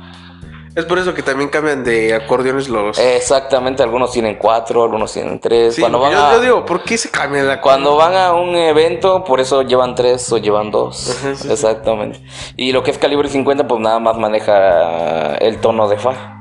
[0.76, 2.96] Es por eso que también cambian de acordeones los.
[2.98, 5.74] Exactamente, algunos tienen cuatro, algunos tienen tres.
[5.74, 8.32] sí, cuando, van yo, a, yo digo, ¿por qué se cambia la cuando van a
[8.34, 11.10] un evento, por eso llevan tres o llevan dos.
[11.10, 11.52] Ajá, sí, sí.
[11.52, 12.20] Exactamente.
[12.56, 16.40] Y lo que es calibre 50, pues nada más maneja el tono de fa.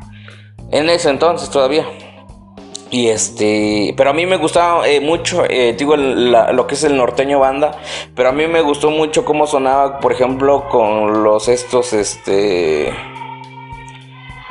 [0.72, 1.88] En ese entonces todavía.
[2.92, 6.74] Y este, pero a mí me gustaba eh, mucho, eh, digo, el- la- lo que
[6.76, 7.72] es el norteño banda,
[8.16, 12.92] pero a mí me gustó mucho cómo sonaba, por ejemplo, con los estos, este,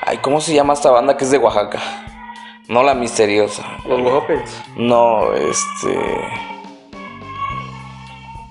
[0.09, 1.81] ay, ¿cómo se llama esta banda que es de Oaxaca?
[2.69, 4.63] No la misteriosa, Los Oaxacans.
[4.77, 5.99] no, este,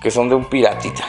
[0.00, 1.04] que son de un piratita.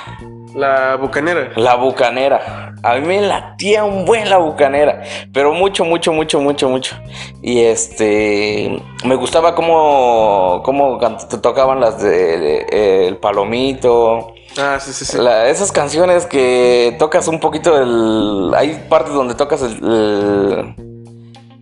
[0.56, 1.52] La bucanera.
[1.56, 2.74] La bucanera.
[2.82, 5.04] A mí me latía un buen la bucanera.
[5.32, 6.96] Pero mucho, mucho, mucho, mucho, mucho.
[7.44, 8.82] Y este.
[9.06, 10.62] Me gustaba cómo.
[10.66, 11.00] cómo
[11.42, 14.34] tocaban las de, de- El Palomito.
[14.58, 15.18] Ah, sí, sí, sí.
[15.18, 18.54] La- esas canciones que tocas un poquito el.
[18.56, 19.74] Hay partes donde tocas el.
[19.84, 20.76] el,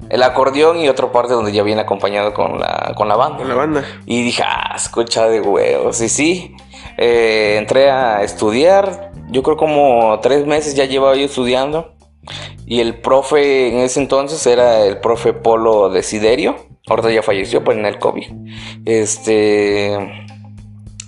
[0.09, 3.39] el acordeón y otra parte donde ya viene acompañado con la, con la banda.
[3.39, 3.83] Con la banda.
[4.05, 5.99] Y dije, ah, escucha de huevos.
[6.01, 6.55] Y sí,
[6.97, 9.11] eh, entré a estudiar.
[9.29, 11.93] Yo creo como tres meses ya llevaba yo estudiando.
[12.65, 16.55] Y el profe en ese entonces era el profe Polo Desiderio.
[16.87, 18.27] Ahorita ya falleció por en el COVID.
[18.85, 20.26] Este.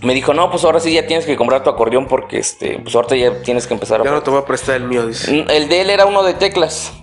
[0.02, 2.96] Me dijo, no, pues ahora sí ya tienes que comprar tu acordeón porque este, pues
[2.96, 5.46] ahorita ya tienes que empezar a Ya no te voy a prestar el mío, dice.
[5.50, 6.94] El de él era uno de teclas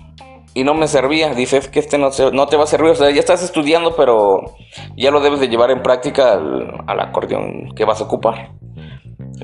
[0.55, 1.33] y no me servía.
[1.35, 2.89] Dice, es que este no, se- no te va a servir.
[2.91, 4.55] O sea, ya estás estudiando, pero
[4.95, 8.53] ya lo debes de llevar en práctica al, al acordeón que vas a ocupar.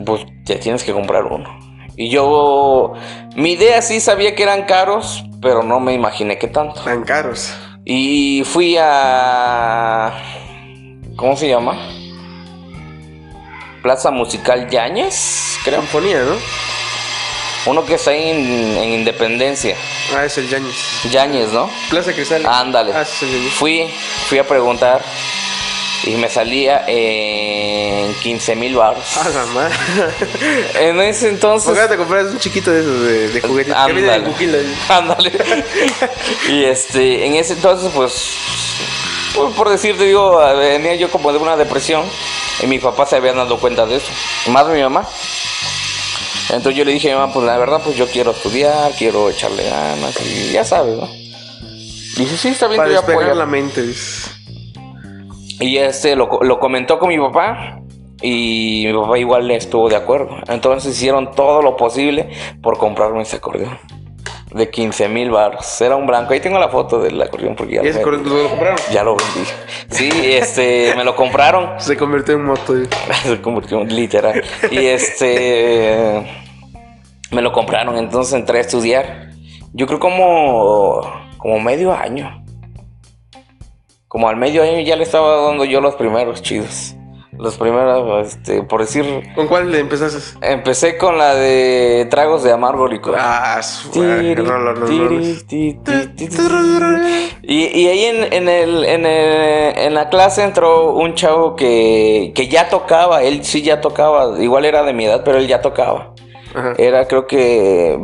[0.04, 1.48] Pues ya tienes que comprar uno.
[1.96, 2.94] Y yo,
[3.36, 6.82] mi idea sí sabía que eran caros, pero no me imaginé que tanto.
[6.82, 7.54] Tan caros.
[7.86, 10.12] Y fui a...
[11.16, 11.78] ¿Cómo se llama?
[13.84, 15.82] Plaza Musical Yañez, creo.
[15.82, 16.38] Sinfonía, ¿no?
[17.66, 19.76] Uno que está ahí en, en Independencia.
[20.16, 20.76] Ah, es el Yañez.
[21.12, 21.70] Yañez, ¿no?
[21.90, 22.46] Plaza Cristal.
[22.46, 22.94] Ándale.
[22.94, 23.54] Ah, sí, Yañez.
[23.54, 23.94] Fui,
[24.28, 25.02] fui a preguntar
[26.06, 29.18] y me salía en 15 mil baros.
[29.18, 29.76] A la madre.
[30.80, 31.68] En ese entonces.
[31.68, 33.86] ¿Por qué no te compras un chiquito de esos de, de juguetitos?
[33.86, 34.66] Que viene en Ándale.
[34.90, 35.32] Ándale.
[36.48, 38.14] y este, en ese entonces, pues,
[39.36, 42.04] pues, por decirte, digo, venía yo como de una depresión
[42.62, 44.12] y mi papá se habían dado cuenta de eso,
[44.52, 45.08] más mi mamá.
[46.50, 49.30] Entonces yo le dije a mi mamá, pues la verdad, pues yo quiero estudiar, quiero
[49.30, 51.08] echarle ganas y ya sabes, ¿no?
[52.18, 53.38] Dice, sí, está bien, Para te voy a despejar apoyar".
[53.38, 53.94] la mente.
[55.60, 57.80] Y este lo, lo comentó con mi papá
[58.22, 60.38] y mi papá igual le estuvo de acuerdo.
[60.48, 62.30] Entonces hicieron todo lo posible
[62.62, 63.80] por comprarme ese acordeón.
[64.54, 65.82] De 15 mil baros.
[65.82, 66.34] Era un blanco.
[66.34, 68.78] Ahí tengo la foto del acordeón porque ya, ¿Y ese me- lo compraron?
[68.92, 69.50] ya lo vendí.
[69.90, 71.72] Sí, este, me lo compraron.
[71.80, 72.78] Se convirtió en moto.
[72.78, 72.88] eh.
[73.24, 74.44] Se convirtió en literal.
[74.70, 76.24] Y este,
[77.32, 77.98] me lo compraron.
[77.98, 79.30] Entonces entré a estudiar.
[79.74, 81.02] Yo creo como,
[81.38, 82.44] como medio año.
[84.08, 86.96] Como al medio año ya le estaba dando yo los primeros chidos.
[87.38, 90.20] Los primeros, este, por decir, ¿Con cuál le empezaste?
[90.42, 93.16] empecé con la de tragos de amargo licor.
[93.18, 93.60] Ah.
[97.42, 102.32] Y, y ahí en, en el, en, el- en la clase entró un chavo que,
[102.36, 105.62] que ya tocaba, él sí ya tocaba, igual era de mi edad, pero él ya
[105.62, 106.14] tocaba.
[106.56, 106.74] Ajá.
[106.78, 108.00] Era, creo que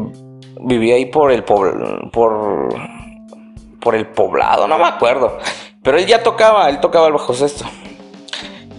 [0.62, 2.70] vivía ahí por el por,
[3.80, 5.38] por el poblado, no me acuerdo.
[5.84, 7.65] Pero él ya tocaba, él tocaba el bajo sexto.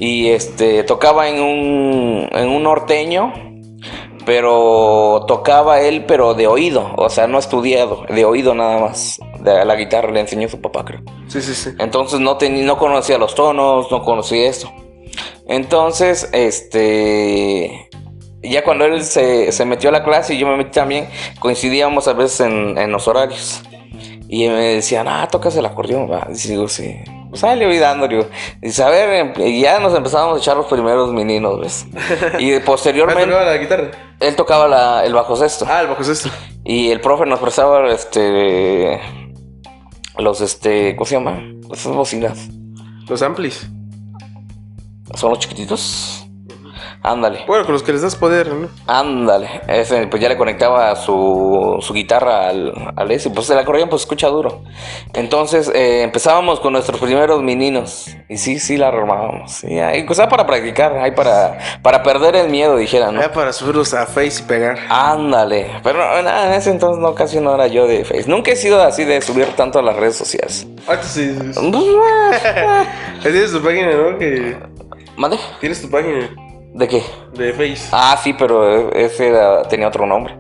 [0.02, 3.32] Y este, tocaba en un, en un norteño,
[4.24, 9.18] pero tocaba él, pero de oído, o sea, no estudiado, de oído nada más.
[9.40, 11.00] De la guitarra le enseñó su papá, creo.
[11.28, 11.70] Sí, sí, sí.
[11.78, 14.70] Entonces no, teni- no conocía los tonos, no conocía esto.
[15.46, 17.88] Entonces, este.
[18.42, 21.08] Ya cuando él se, se metió a la clase y yo me metí también,
[21.40, 23.62] coincidíamos a veces en, en los horarios.
[24.32, 26.28] Y me decían, ah, tocas el acordeón, va.
[26.32, 26.96] Y digo, sí.
[27.30, 28.26] Pues ahí le voy dando, digo.
[28.62, 31.86] Dice, a ver, em- y ya nos empezamos a echar los primeros meninos, ¿ves?
[32.38, 33.90] Y ¿Ah, posteriormente, tocaba la guitarra?
[34.20, 35.66] él tocaba la- el bajo sexto.
[35.68, 36.28] Ah, el bajo sexto.
[36.64, 39.00] Y el profe nos prestaba, este.
[40.18, 40.94] Los, este.
[40.94, 41.42] ¿Cómo se llama?
[41.72, 42.48] Esas bocinas.
[43.08, 43.66] Los amplis.
[45.14, 46.19] Son los chiquititos.
[47.02, 48.68] Ándale, Bueno, con los que les das poder, ¿no?
[48.86, 49.62] ándale.
[49.68, 53.30] Ese, pues ya le conectaba su, su guitarra al, al ese.
[53.30, 54.62] Pues el acordeón pues escucha duro.
[55.14, 58.14] Entonces eh, empezábamos con nuestros primeros meninos.
[58.28, 59.64] Y sí, sí la armábamos.
[59.64, 63.20] Y ahí, cosa para practicar, ahí para, para perder el miedo, dijera, ¿no?
[63.22, 64.78] Ya para subirlos a Face y pegar.
[64.90, 65.70] Ándale.
[65.82, 68.24] Pero nada, en ese entonces no, casi no era yo de Face.
[68.28, 70.66] Nunca he sido así de subir tanto a las redes sociales.
[70.86, 71.34] Ah, sí.
[71.34, 71.70] sí, sí.
[71.70, 71.84] Pues,
[73.32, 74.18] Tienes tu página, ¿no?
[74.18, 74.56] Que...
[75.16, 75.38] ¿Mande?
[75.60, 76.28] Tienes tu página
[76.74, 77.02] ¿De qué?
[77.34, 77.88] de Face.
[77.92, 80.36] Ah, sí, pero ese era- tenía otro nombre.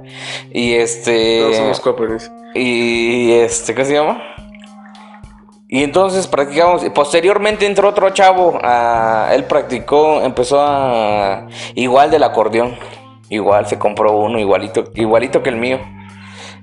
[0.52, 1.40] Y este.
[1.40, 2.30] Todos somos.
[2.54, 4.22] Y este, ¿qué se llama?
[5.68, 6.84] Y entonces practicamos.
[6.94, 8.58] Posteriormente entró otro chavo.
[9.32, 11.46] él practicó, empezó a.
[11.74, 12.76] Igual del acordeón.
[13.28, 15.78] Igual se compró uno, igualito, igualito que el mío.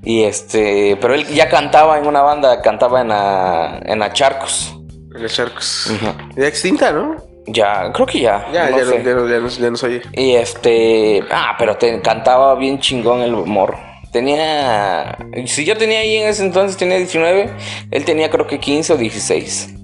[0.03, 0.97] Y este.
[0.99, 4.73] Pero él ya cantaba en una banda, cantaba en la, en la Charcos.
[5.09, 5.91] Los charcos.
[6.35, 7.15] Ya extinta, ¿no?
[7.47, 8.45] Ya, creo que ya.
[8.51, 9.03] Ya, no ya, sé.
[9.03, 10.01] no, ya, no, ya.
[10.13, 11.23] Y este.
[11.31, 13.79] Ah, pero te cantaba bien chingón el morro.
[14.11, 15.17] Tenía.
[15.45, 17.49] Si yo tenía ahí en ese entonces, tenía 19.
[17.91, 19.75] Él tenía creo que 15 o 16.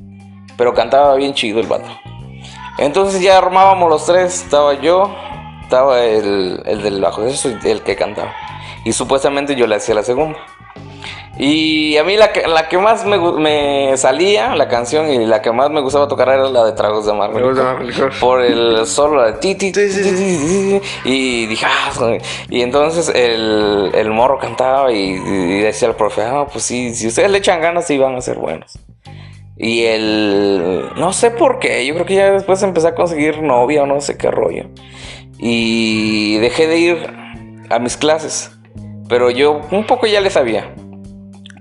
[0.57, 1.89] Pero cantaba bien chido el vato.
[2.77, 4.43] Entonces ya armábamos los tres.
[4.43, 5.15] Estaba yo,
[5.61, 8.33] estaba el, el del bajo, eso el que cantaba.
[8.83, 10.37] Y supuestamente yo le hacía la segunda.
[11.37, 15.41] Y a mí la que, la que más me, me salía, la canción, y la
[15.41, 17.13] que más me gustaba tocar era la de Tragos de
[17.83, 18.11] Licor.
[18.19, 19.57] Por el solo de ti,
[21.03, 22.17] Y dije, ah,
[22.49, 27.07] y entonces el, el morro cantaba y, y decía al profe, ah, pues sí, si
[27.07, 28.77] ustedes le echan ganas, sí van a ser buenos.
[29.57, 33.83] Y el, no sé por qué, yo creo que ya después empecé a conseguir novia
[33.83, 34.65] o no sé qué rollo.
[35.39, 37.13] Y dejé de ir
[37.69, 38.51] a mis clases,
[39.09, 40.75] pero yo un poco ya le sabía.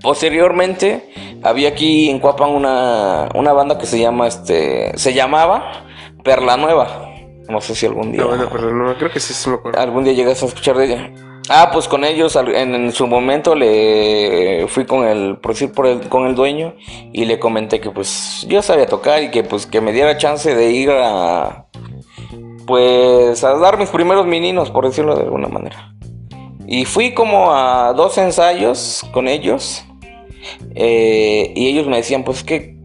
[0.03, 1.09] Posteriormente
[1.43, 5.85] había aquí en Cuapan una, una banda que se llama este se llamaba
[6.25, 7.09] Perla Nueva.
[7.47, 9.79] No sé si algún día No, bueno, pero no, creo que sí, sí me acuerdo.
[9.79, 11.11] algún día llegas a escuchar de ella.
[11.47, 15.87] Ah, pues con ellos en, en su momento le fui con el por decir por
[15.87, 16.75] el con el dueño
[17.13, 20.53] y le comenté que pues yo sabía tocar y que pues que me diera chance
[20.53, 21.67] de ir a
[22.67, 25.95] pues a dar mis primeros meninos por decirlo de alguna manera.
[26.67, 29.85] Y fui como a dos ensayos con ellos
[30.75, 32.77] eh, y ellos me decían pues que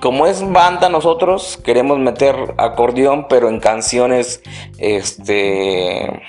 [0.00, 4.42] como es banda nosotros queremos meter acordeón pero en canciones
[4.78, 6.22] este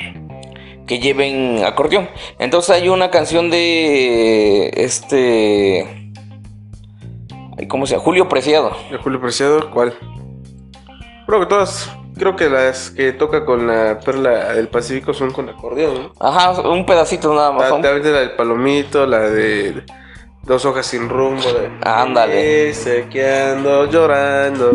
[0.87, 2.09] que lleven acordeón.
[2.39, 6.05] Entonces hay una canción de este
[7.67, 8.03] ¿cómo se llama?
[8.03, 8.71] Julio Preciado.
[8.91, 9.71] ¿De Julio Preciado?
[9.71, 9.93] ¿Cuál?
[11.25, 11.91] Creo que todas.
[12.17, 16.13] creo que las que toca con la perla del Pacífico son con acordeón, ¿no?
[16.19, 17.63] Ajá, un pedacito nada más.
[17.63, 19.83] La, también la del palomito, la de
[20.45, 21.41] dos hojas sin rumbo.
[21.41, 22.73] De, Ándale.
[22.73, 24.71] Sé que ando llorando.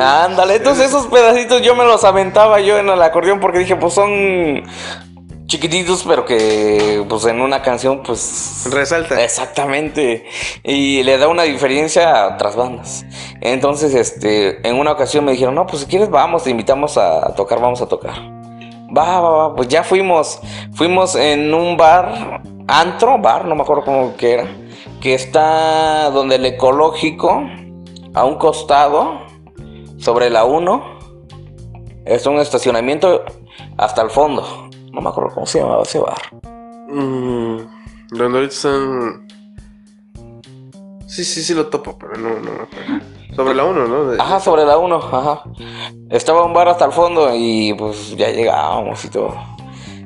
[0.00, 3.92] Ándale, entonces esos pedacitos yo me los aventaba yo en el acordeón porque dije, pues
[3.92, 4.64] son
[5.46, 9.22] chiquititos, pero que pues en una canción pues Resalta.
[9.22, 10.26] Exactamente.
[10.62, 13.04] Y le da una diferencia a otras bandas.
[13.40, 17.34] Entonces, este, en una ocasión me dijeron, no, pues si quieres vamos, te invitamos a
[17.34, 18.35] tocar, vamos a tocar.
[18.94, 20.40] Va, va, va, pues ya fuimos.
[20.72, 24.46] Fuimos en un bar, antro, bar, no me acuerdo cómo que era,
[25.00, 27.42] que está donde el ecológico,
[28.14, 29.26] a un costado,
[29.98, 30.98] sobre la 1,
[32.04, 33.24] es un estacionamiento
[33.76, 34.68] hasta el fondo.
[34.92, 36.20] No me acuerdo cómo se llamaba ese bar.
[36.88, 37.58] Mm,
[38.12, 39.26] donde están.
[41.06, 43.15] Sí, sí, sí lo topo, pero no, no me acuerdo.
[43.34, 44.22] Sobre la 1, ¿no?
[44.22, 45.42] Ajá, sobre la 1, ajá.
[46.10, 49.34] Estaba un bar hasta el fondo y pues ya llegábamos y todo.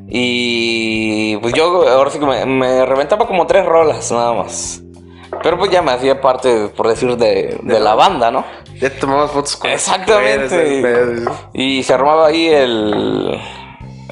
[0.09, 4.83] Y pues yo ahora sí que me, me reventaba como tres rolas nada más.
[5.43, 8.45] Pero pues ya me hacía parte, por decir, de, de la banda, ¿no?
[8.81, 10.81] Ya tomabas fotos con las Exactamente.
[10.81, 11.29] mujeres.
[11.55, 13.41] Y se armaba ahí el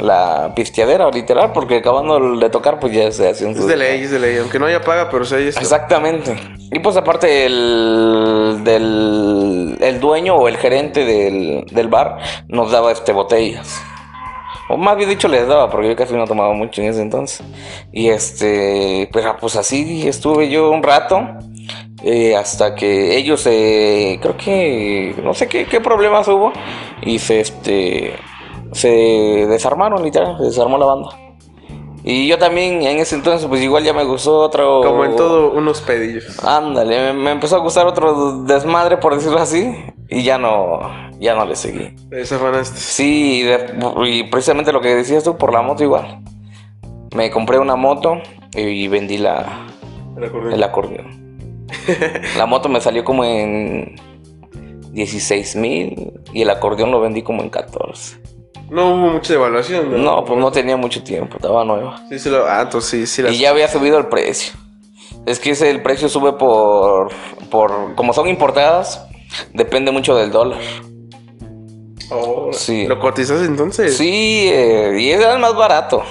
[0.01, 4.03] la pisteadera, literal, porque acabando de tocar, pues ya se hacían Es sus- de ley,
[4.03, 4.37] es de ley.
[4.39, 5.61] Aunque no haya paga, pero sí hay esto.
[5.61, 6.37] Exactamente.
[6.71, 12.93] Y pues aparte el, del el dueño o el gerente del, del bar nos daba
[12.93, 13.81] este botellas.
[14.71, 17.43] O más bien dicho les daba, porque yo casi no tomaba mucho en ese entonces.
[17.91, 21.21] Y este, pero pues así estuve yo un rato.
[22.05, 26.53] eh, hasta que ellos eh, creo que no sé qué, qué problemas hubo
[27.03, 28.15] y se este
[28.79, 31.09] se desarmaron literal se desarmó la banda
[32.05, 35.53] y yo también en ese entonces pues igual ya me gustó otro Como en todo,
[35.53, 36.43] unos pedillos.
[36.43, 39.75] Ándale, me, me empezó a gustar otro desmadre, por decirlo así,
[40.09, 40.79] y ya no,
[41.19, 41.95] ya no le seguí.
[42.11, 42.79] Esa fanaste.
[42.79, 43.75] Sí, y, de-
[44.07, 46.21] y precisamente lo que decías tú, por la moto igual.
[47.14, 48.23] Me compré una moto
[48.55, 49.67] y vendí la,
[50.17, 50.53] El acordeón.
[50.55, 51.67] el acordeón.
[52.38, 53.97] la moto me salió como en
[54.93, 58.23] 16 mil y el acordeón lo vendí como en 14.
[58.70, 62.02] No hubo mucha devaluación, No, pues no tenía mucho tiempo, estaba nueva.
[62.09, 62.46] Sí, sí lo.
[62.46, 63.33] Ah, entonces sí, sí las.
[63.33, 64.52] Y ya había subido el precio.
[65.26, 67.11] Es que ese el precio sube por,
[67.50, 69.07] por como son importadas,
[69.52, 70.61] depende mucho del dólar.
[72.11, 72.87] Oh, Sí.
[72.87, 73.96] ¿Lo cotizas entonces?
[73.96, 76.02] Sí, eh, y es el más barato.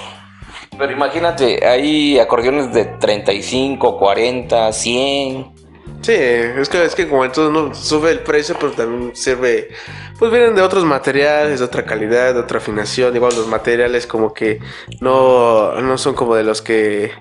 [0.78, 5.57] Pero imagínate, hay acordeones de 35, 40, 100.
[6.02, 9.70] Sí, es que, es que como entonces no sube el precio, pero también sirve.
[10.18, 13.16] Pues vienen de otros materiales, de otra calidad, de otra afinación.
[13.16, 14.60] Igual los materiales, como que
[15.02, 17.12] no, no son como de los que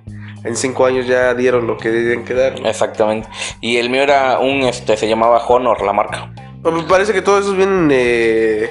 [0.44, 2.54] en cinco años ya dieron lo que deben quedar.
[2.64, 3.28] Exactamente.
[3.60, 6.32] Y el mío era un, este, se llamaba Honor, la marca.
[6.62, 8.70] Me parece que todos esos vienen de.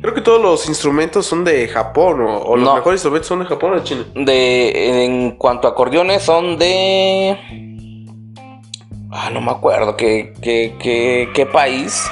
[0.00, 2.74] Creo que todos los instrumentos son de Japón, o, o los No.
[2.74, 4.04] mejores instrumentos son de Japón o de China.
[4.14, 7.71] De, en cuanto a acordeones, son de.
[9.12, 12.04] Ah, no me acuerdo qué, qué, qué, qué país.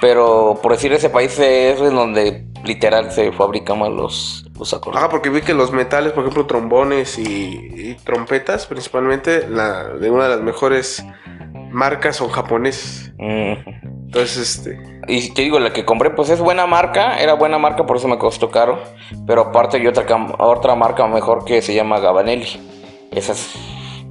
[0.00, 4.72] Pero por decir ese país es en donde literal se fabrican más los, los.
[4.72, 10.10] Ajá, porque vi que los metales, por ejemplo, trombones y, y trompetas, principalmente, la, de
[10.10, 11.04] una de las mejores
[11.70, 13.12] marcas son japoneses.
[13.18, 13.70] Ujú.
[14.04, 14.78] Entonces, este.
[15.08, 18.08] Y te digo, la que compré, pues es buena marca, era buena marca, por eso
[18.08, 18.78] me costó caro.
[19.26, 20.04] Pero aparte hay otra,
[20.38, 22.60] otra marca mejor que se llama Gabanelli.
[23.12, 23.54] Esa es,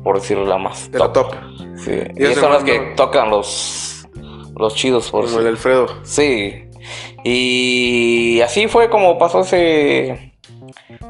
[0.05, 1.33] por decirlo, la más De la top.
[1.83, 1.99] Sí.
[2.15, 4.07] Y Y son las que tocan los,
[4.55, 5.47] los chidos, por Como el.
[5.47, 5.87] Alfredo.
[6.03, 6.69] Sí.
[7.23, 10.31] Y así fue como pasó ese...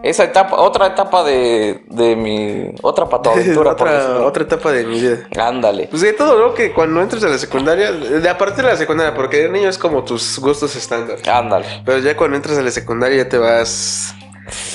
[0.02, 2.74] Esa etapa, otra etapa de, de mi...
[2.82, 5.28] Otra patoaventura, otra, otra etapa de mi vida.
[5.38, 5.88] Ándale.
[5.90, 6.54] Pues de todo, ¿no?
[6.54, 9.78] Que cuando entras a la secundaria, de aparte de la secundaria, porque de niño es
[9.78, 11.18] como tus gustos estándar.
[11.30, 11.66] Ándale.
[11.84, 14.16] Pero ya cuando entras a la secundaria ya te vas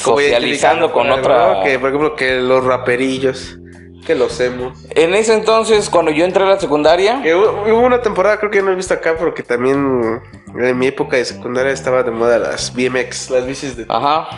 [0.03, 1.55] como Socializando con algo, otra...
[1.55, 1.65] ¿no?
[1.65, 3.60] Que por ejemplo que los raperillos,
[4.07, 4.79] que los emos.
[4.91, 7.21] En ese entonces, cuando yo entré a la secundaria...
[7.23, 10.21] Que hubo, una temporada, creo que ya no he visto acá, porque también
[10.59, 14.29] en mi época de secundaria estaba de moda las BMX, las bicis de, Ajá.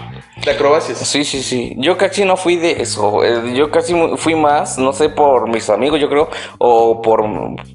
[0.45, 0.99] de acrobacias.
[0.99, 1.75] Sí, sí, sí.
[1.79, 3.25] Yo casi no fui de eso.
[3.25, 7.23] eh, Yo casi fui más, no sé, por mis amigos, yo creo, o por,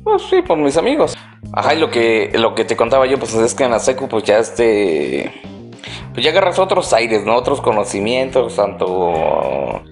[0.04, 1.18] pues sí, por mis amigos.
[1.54, 4.08] Ajá, y lo que, lo que te contaba yo, pues es que en la secu,
[4.08, 5.32] pues ya este,
[6.14, 7.36] pues ya agarras otros aires, ¿no?
[7.36, 9.84] Otros conocimientos, tanto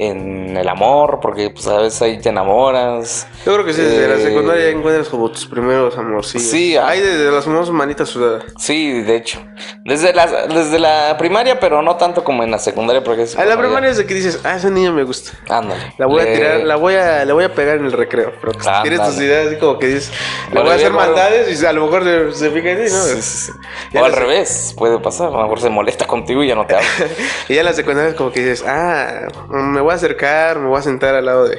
[0.00, 3.26] en el amor, porque pues a veces ahí te enamoras.
[3.44, 6.48] Yo creo que sí, desde la Eh, secundaria encuentras como tus primeros amorcillos.
[6.48, 6.86] Sí, ah.
[6.88, 8.44] Hay desde las famosas manitas sudadas.
[8.58, 9.40] Sí, de hecho.
[9.84, 13.44] Desde la, desde la primaria, pero no tanto como en la secundaria, porque es A
[13.44, 15.32] la como primaria es de que dices, ah, ese niño me gusta.
[15.48, 15.94] Ándale.
[15.98, 18.32] La voy a Le- tirar, la voy a, la voy a pegar en el recreo.
[18.40, 18.88] Pero Ándale.
[18.88, 20.12] tienes tus ideas así como que dices,
[20.52, 23.02] le voy a hacer maldades y a lo mejor se, se fija en ti, ¿no?
[23.02, 23.52] Sí, sí,
[23.98, 25.28] O al la- revés, puede pasar.
[25.28, 26.86] A lo mejor se molesta contigo y ya no te habla.
[27.48, 30.68] Y ya en la secundaria es como que dices, ah, me voy a acercar, me
[30.68, 31.58] voy a sentar al lado de,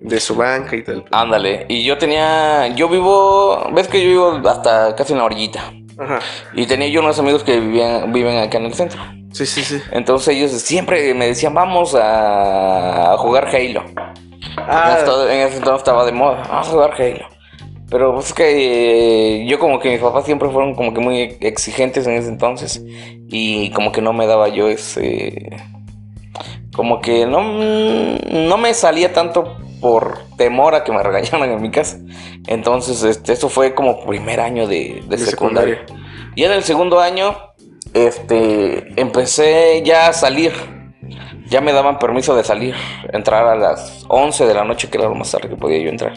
[0.00, 1.04] de su banca y tal.
[1.12, 1.66] Ándale.
[1.68, 2.68] Y yo tenía.
[2.68, 3.68] Yo vivo.
[3.72, 5.72] ¿Ves que yo vivo hasta casi en la orillita?
[5.98, 6.18] Ajá.
[6.54, 9.00] Y tenía yo unos amigos que vivían, viven acá en el centro.
[9.32, 9.80] Sí, sí, sí.
[9.92, 13.82] Entonces ellos siempre me decían, vamos a, a jugar Halo.
[13.86, 14.16] En,
[14.58, 17.26] Ah, ese- en ese entonces estaba de moda, vamos a jugar Halo.
[17.90, 21.36] Pero pues es que eh, yo como que mis papás siempre fueron como que muy
[21.40, 22.82] exigentes en ese entonces.
[23.28, 25.50] Y como que no me daba yo ese...
[26.74, 31.70] Como que no, no me salía tanto por temor a que me regañaran en mi
[31.70, 31.98] casa.
[32.46, 35.78] Entonces, este, eso fue como primer año de, de De secundaria.
[35.80, 36.32] secundaria.
[36.34, 37.36] Y en el segundo año,
[37.94, 40.52] este, empecé ya a salir.
[41.48, 42.74] Ya me daban permiso de salir,
[43.12, 45.90] entrar a las 11 de la noche, que era lo más tarde que podía yo
[45.90, 46.12] entrar.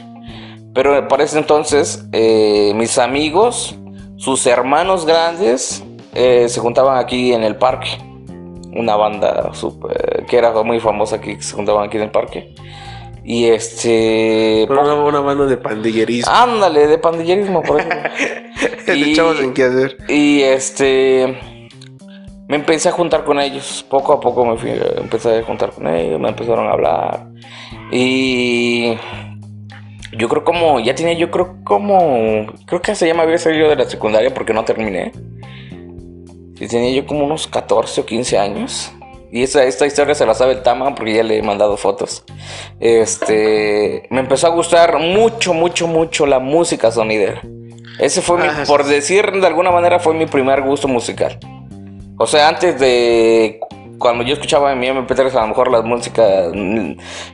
[0.73, 3.75] Pero para ese entonces, eh, mis amigos,
[4.17, 5.83] sus hermanos grandes,
[6.15, 7.89] eh, se juntaban aquí en el parque.
[8.71, 12.53] Una banda super- que era muy famosa aquí, que se juntaban aquí en el parque.
[13.23, 14.65] Y este...
[14.67, 16.31] Pero una, banda de pandillerismo.
[16.33, 17.89] Ándale, de pandillerismo, por eso.
[18.87, 19.97] de y- chavos en qué hacer.
[20.07, 21.37] Y este.
[22.47, 23.85] Me empecé a juntar con ellos.
[23.87, 26.19] Poco a poco me fui, empecé a juntar con ellos.
[26.19, 27.27] Me empezaron a hablar.
[27.91, 28.95] Y.
[30.17, 30.79] Yo creo como.
[30.79, 32.47] Ya tenía, yo creo como.
[32.65, 35.11] Creo que se llama había salido de la secundaria porque no terminé.
[36.59, 38.91] Y tenía yo como unos 14 o 15 años.
[39.31, 42.23] Y esa, esta historia se la sabe el Tama porque ya le he mandado fotos.
[42.79, 44.07] Este.
[44.09, 47.41] Me empezó a gustar mucho, mucho, mucho la música sonidera.
[47.99, 51.37] Ese fue mi, Ah, por decir de alguna manera, fue mi primer gusto musical.
[52.17, 53.59] O sea, antes de
[53.99, 56.23] cuando yo escuchaba en mi MP3 a lo mejor la música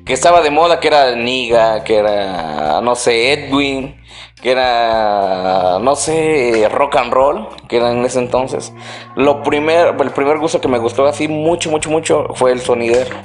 [0.06, 3.96] que estaba de moda, que era Niga, que era, no sé, Edwin,
[4.42, 8.74] que era, no sé, rock and roll, que era en ese entonces.
[9.16, 13.16] Lo primer, el primer gusto que me gustó así mucho, mucho, mucho fue el sonidero.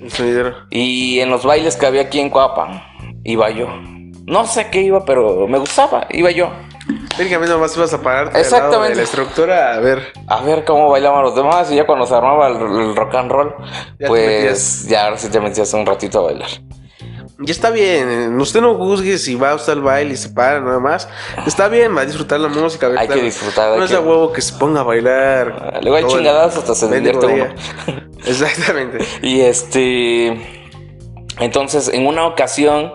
[0.00, 0.54] El sonidero.
[0.70, 2.86] Y en los bailes que había aquí en Coapa,
[3.24, 3.68] iba yo.
[4.26, 6.50] No sé qué iba, pero me gustaba, iba yo.
[7.20, 10.12] Técnicamente nomás ibas a lado de la estructura a ver.
[10.26, 13.30] a ver cómo bailaban los demás y ya cuando se armaba el, el rock and
[13.30, 13.54] roll,
[13.98, 16.48] Ya pues ya ahora sí te metías un ratito a bailar.
[17.42, 20.78] Y está bien, usted no juzgue si va usted al baile y se para nada
[20.78, 21.10] más.
[21.46, 22.90] Está bien, va a disfrutar la música.
[22.96, 25.80] Hay que disfrutar, No es que- huevo que se ponga a bailar.
[25.82, 27.54] Luego hay chingadas hasta se divierte día.
[28.26, 28.98] Exactamente.
[29.22, 30.66] Y este,
[31.38, 32.92] entonces en una ocasión,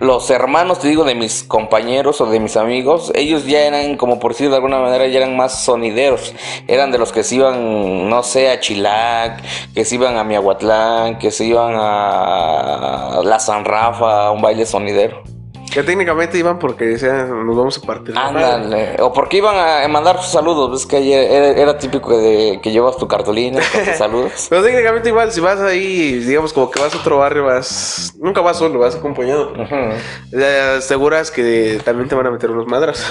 [0.00, 4.18] los hermanos, te digo, de mis compañeros o de mis amigos, ellos ya eran, como
[4.18, 6.34] por decir de alguna manera, ya eran más sonideros.
[6.66, 9.42] Eran de los que se iban, no sé, a Chilac,
[9.74, 14.66] que se iban a Miahuatlán, que se iban a la San Rafa, a un baile
[14.66, 15.33] sonidero.
[15.74, 18.14] Que técnicamente iban porque decían, nos vamos a partir.
[18.14, 18.44] la madre".
[18.46, 18.96] Ándale.
[19.02, 20.70] O porque iban a mandar sus saludos.
[20.70, 24.46] Ves que ayer era, era típico de que llevas tu cartulina con tus saludos.
[24.48, 28.14] Pero técnicamente igual, si vas ahí, digamos como que vas a otro barrio, vas...
[28.20, 29.52] Nunca vas solo, vas acompañado.
[29.52, 30.38] Ujú.
[30.38, 33.04] Ya aseguras que también te van a meter unos madras.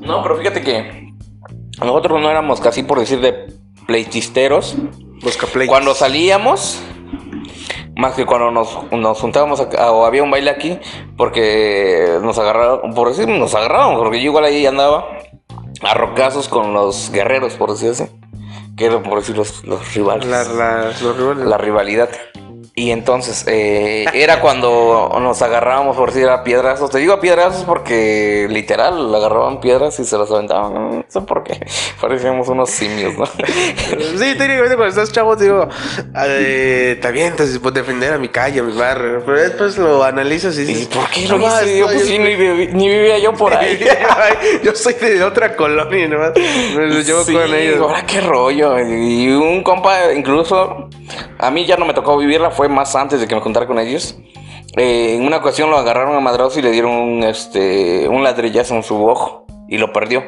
[0.00, 1.12] No, pero fíjate que
[1.84, 3.46] nosotros no éramos casi por decir de
[3.86, 4.76] pleitisteros.
[5.52, 5.68] Play.
[5.68, 6.80] Cuando salíamos,
[8.00, 10.78] más que cuando nos, nos juntábamos acá, o había un baile aquí,
[11.16, 15.06] porque nos agarraron, por decir, nos agarraron, porque yo igual ahí andaba
[15.82, 18.06] a rocazos con los guerreros, por decir así.
[18.76, 20.26] Que eran, por decir, los, los rivales.
[20.26, 21.46] La- la- los rivales.
[21.46, 22.08] la rivalidad.
[22.74, 26.88] Y entonces eh, era cuando nos agarrábamos por decir a piedrazos.
[26.90, 30.72] Te digo a piedrazos porque literal agarraban piedras y se las aventaban.
[30.98, 31.66] No sé por qué.
[32.00, 33.26] Parecíamos unos simios, ¿no?
[34.20, 35.68] Sí, técnicamente cuando estás chavo, digo,
[36.16, 39.22] eh, te avientas y puedes defender a mi calle, a mi barrio.
[39.26, 41.78] Pero después lo analizas y ¿Y dices, por qué lo "No, hice?
[41.78, 42.36] Yo, pues, sí, ni,
[42.68, 43.80] ni vivía yo por ahí.
[44.62, 46.32] yo soy de otra colonia, nomás.
[46.76, 47.80] Me lo llevo Sí, con ellos.
[47.80, 48.78] ahora qué rollo.
[48.78, 50.88] Y un compa, incluso,
[51.38, 53.78] a mí ya no me tocó vivirla, fue más antes de que me juntara con
[53.78, 54.18] ellos.
[54.76, 58.74] Eh, en una ocasión lo agarraron a madrazo y le dieron un, este, un ladrillazo
[58.74, 60.24] en su ojo y lo perdió.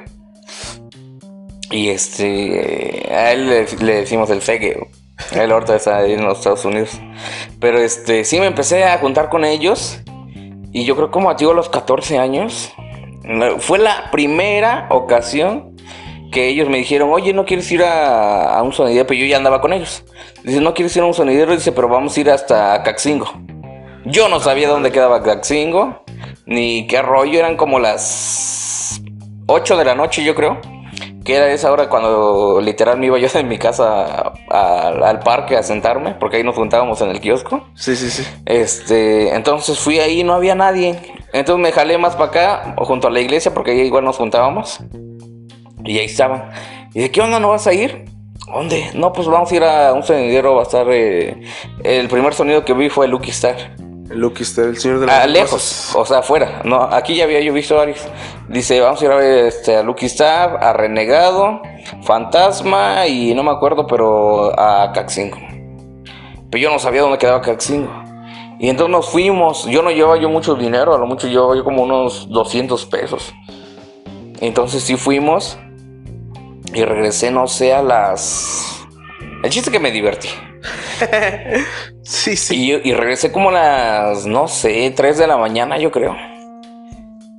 [1.71, 4.89] Y este, a él le, le decimos el fegue.
[5.33, 6.99] Él ahorita está ahí en los Estados Unidos.
[7.61, 10.01] Pero este, sí me empecé a juntar con ellos.
[10.73, 12.73] Y yo creo como a ti a los 14 años.
[13.59, 15.72] Fue la primera ocasión
[16.33, 19.07] que ellos me dijeron, oye, ¿no quieres ir a, a un sonidero?
[19.07, 20.03] Pero yo ya andaba con ellos.
[20.43, 23.27] Dice, no quieres ir a un sonidero, dice, pero vamos a ir hasta Caxingo.
[24.05, 26.03] Yo no sabía dónde quedaba Caxingo,
[26.47, 29.01] ni qué rollo, eran como las
[29.47, 30.59] 8 de la noche, yo creo.
[31.25, 35.57] Que era esa hora cuando literal me iba yo de mi casa a- al parque
[35.57, 37.63] a sentarme, porque ahí nos juntábamos en el kiosco.
[37.77, 38.25] Sí, sí, sí.
[38.45, 40.99] Este, entonces fui ahí y no había nadie.
[41.33, 44.17] Entonces me jalé más para acá, o junto a la iglesia, porque ahí igual nos
[44.17, 44.81] juntábamos.
[45.85, 46.51] Y ahí estaban.
[46.95, 47.41] Y dije, ¿qué onda?
[47.41, 48.05] ¿No vas a ir?
[48.47, 48.91] ¿Dónde?
[48.95, 50.87] No, pues vamos a ir a un sonidero, va a estar...
[50.91, 51.43] eh,
[51.85, 53.57] el primer sonido que vi fue Lucky Star.
[54.11, 55.97] Lucky Star, el señor de las Ah, lejos, cosas.
[55.97, 56.61] o sea, afuera.
[56.65, 58.07] No, aquí ya había yo visto varios.
[58.49, 61.63] Dice, vamos a ir a ver este, a Lucky Star, a Renegado,
[62.03, 65.39] Fantasma y no me acuerdo, pero a Caxingo.
[66.51, 67.91] Pero yo no sabía dónde quedaba Caxingo.
[68.59, 69.65] Y entonces nos fuimos.
[69.65, 73.33] Yo no llevaba yo mucho dinero, a lo mucho llevaba yo como unos 200 pesos.
[74.41, 75.59] Entonces sí fuimos.
[76.75, 78.79] Y regresé, no sé, a las...
[79.43, 80.29] El chiste es que me divertí.
[82.03, 82.73] Sí, sí.
[82.85, 86.17] Y, y regresé como a las, no sé, 3 de la mañana, yo creo.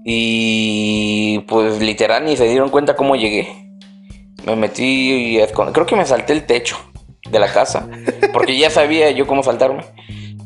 [0.05, 3.47] Y pues literal ni se dieron cuenta cómo llegué.
[4.45, 6.77] Me metí y creo que me salté el techo
[7.29, 7.88] de la casa,
[8.34, 9.84] porque ya sabía yo cómo saltarme.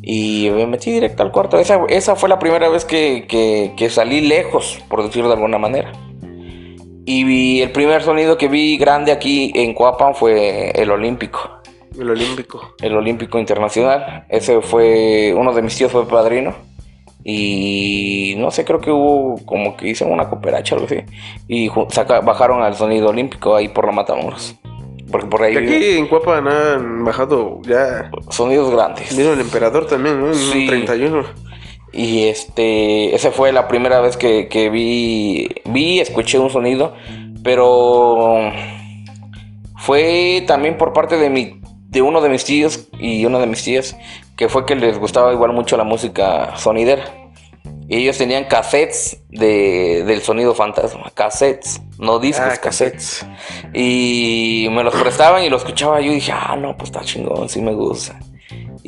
[0.03, 1.57] Y me metí directo al cuarto.
[1.59, 5.57] Esa, esa fue la primera vez que, que- que salí lejos, por decirlo de alguna
[5.57, 5.91] manera.
[7.09, 11.39] Y vi- el primer sonido que vi grande aquí en Coapan fue el olímpico
[11.97, 12.75] El olímpico.
[12.81, 14.25] el Olímpico Internacional.
[14.27, 16.53] Ese fue uno de mis tíos fue padrino.
[17.23, 21.01] Y no sé, creo que hubo como que hicieron una cooperacha o algo así.
[21.47, 24.55] Y saca- bajaron al sonido olímpico ahí por la Matamoros.
[25.09, 28.11] Porque por ahí Que aquí en Cuapan han bajado ya.
[28.29, 29.15] sonidos grandes.
[29.15, 30.27] Vino el emperador también, ¿no?
[30.27, 30.67] En Sí.
[30.67, 31.23] 31.
[31.93, 36.93] Y este, esa fue la primera vez que, que vi, vi, escuché un sonido,
[37.43, 38.51] pero
[39.77, 43.63] fue también por parte de mi, de uno de mis tíos y una de mis
[43.63, 43.97] tías,
[44.35, 47.05] que fue que les gustaba igual mucho la música sonidera.
[47.89, 53.25] Y ellos tenían cassettes de, del sonido fantasma, cassettes, no discos, Ah, cassettes.
[53.73, 56.01] Y me los prestaban y los escuchaba.
[56.01, 58.19] Yo dije, ah, no, pues está chingón, sí me gusta.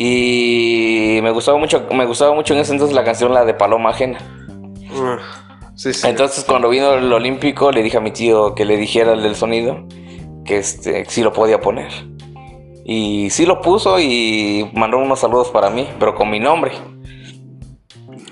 [0.02, 3.90] Y me gustaba mucho, me gustaba mucho en ese entonces la canción, la de Paloma
[3.90, 4.18] Ajena.
[5.76, 6.08] Sí, sí.
[6.08, 9.36] Entonces cuando vino el Olímpico le dije a mi tío que le dijera el del
[9.36, 9.86] sonido,
[10.46, 11.92] que este, que sí lo podía poner.
[12.86, 16.72] Y sí lo puso y mandó unos saludos para mí, pero con mi nombre.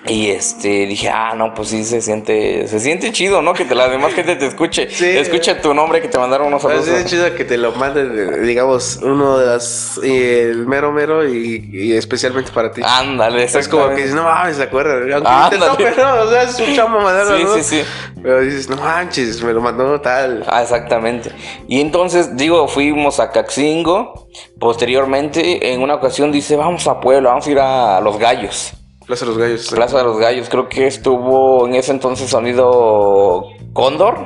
[0.08, 3.54] Y este dije, ah, no, pues sí se siente, se siente chido, ¿no?
[3.54, 5.06] Que te, la demás gente te escuche, Sí.
[5.06, 7.00] escuche tu nombre, que te mandaron unos Pero saludos.
[7.02, 10.00] es chido que te lo mande, digamos, uno de las.
[10.04, 12.82] eh, el mero mero y, y especialmente para ti.
[12.86, 14.94] Ándale, es como que dices, no mames, se acuerda.
[15.16, 15.56] Aunque Ándale.
[15.56, 17.56] intentó, pero, o sea, es un chamo mandarlo, Sí, ¿no?
[17.56, 17.82] sí, sí.
[18.24, 20.44] Pero dices, no manches, me lo mandó tal.
[20.48, 21.32] Ah, exactamente.
[21.68, 24.28] Y entonces, digo, fuimos a Caxingo.
[24.60, 28.74] Posteriormente, en una ocasión dice, vamos a Puebla, vamos a ir a Los Gallos.
[29.08, 29.68] Plaza de los Gallos.
[29.74, 34.18] Plaza de los Gallos, creo que estuvo en ese entonces sonido Cóndor.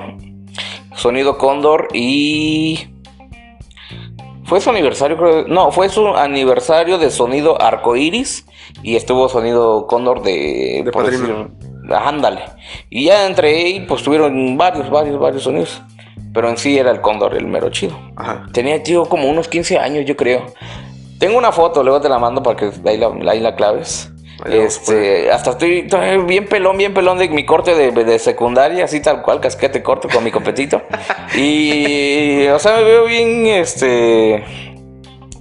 [0.96, 2.88] Sonido Cóndor y...
[4.46, 5.48] Fue su aniversario, creo.
[5.48, 8.46] No, fue su aniversario de sonido Arcoiris.
[8.84, 10.82] Y estuvo sonido Cóndor de...
[10.84, 11.28] De padrino.
[11.28, 12.42] decir- ándale.
[12.90, 15.82] Y ya entre ahí, pues tuvieron varios, varios, varios sonidos.
[16.34, 17.98] Pero en sí era el Cóndor, el mero chido.
[18.16, 18.46] Ajá.
[18.52, 20.46] Tenía, tío, como unos 15 años, yo creo.
[21.20, 24.12] Tengo una foto, luego te la mando para que ahí la, ahí la claves.
[24.46, 29.02] Este, hasta estoy, estoy bien pelón, bien pelón de mi corte de, de secundaria, así
[29.02, 30.82] tal cual, casquete corto con mi copetito.
[31.36, 34.44] y, o sea, me veo bien, este,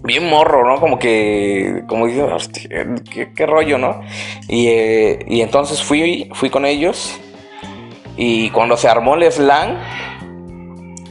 [0.02, 0.80] bien morro, ¿no?
[0.80, 2.68] Como que, como digo, hostia,
[3.10, 4.02] ¿qué, qué rollo, ¿no?
[4.48, 7.18] Y, eh, y entonces fui, fui con ellos.
[8.16, 9.78] Y cuando se armó el slam,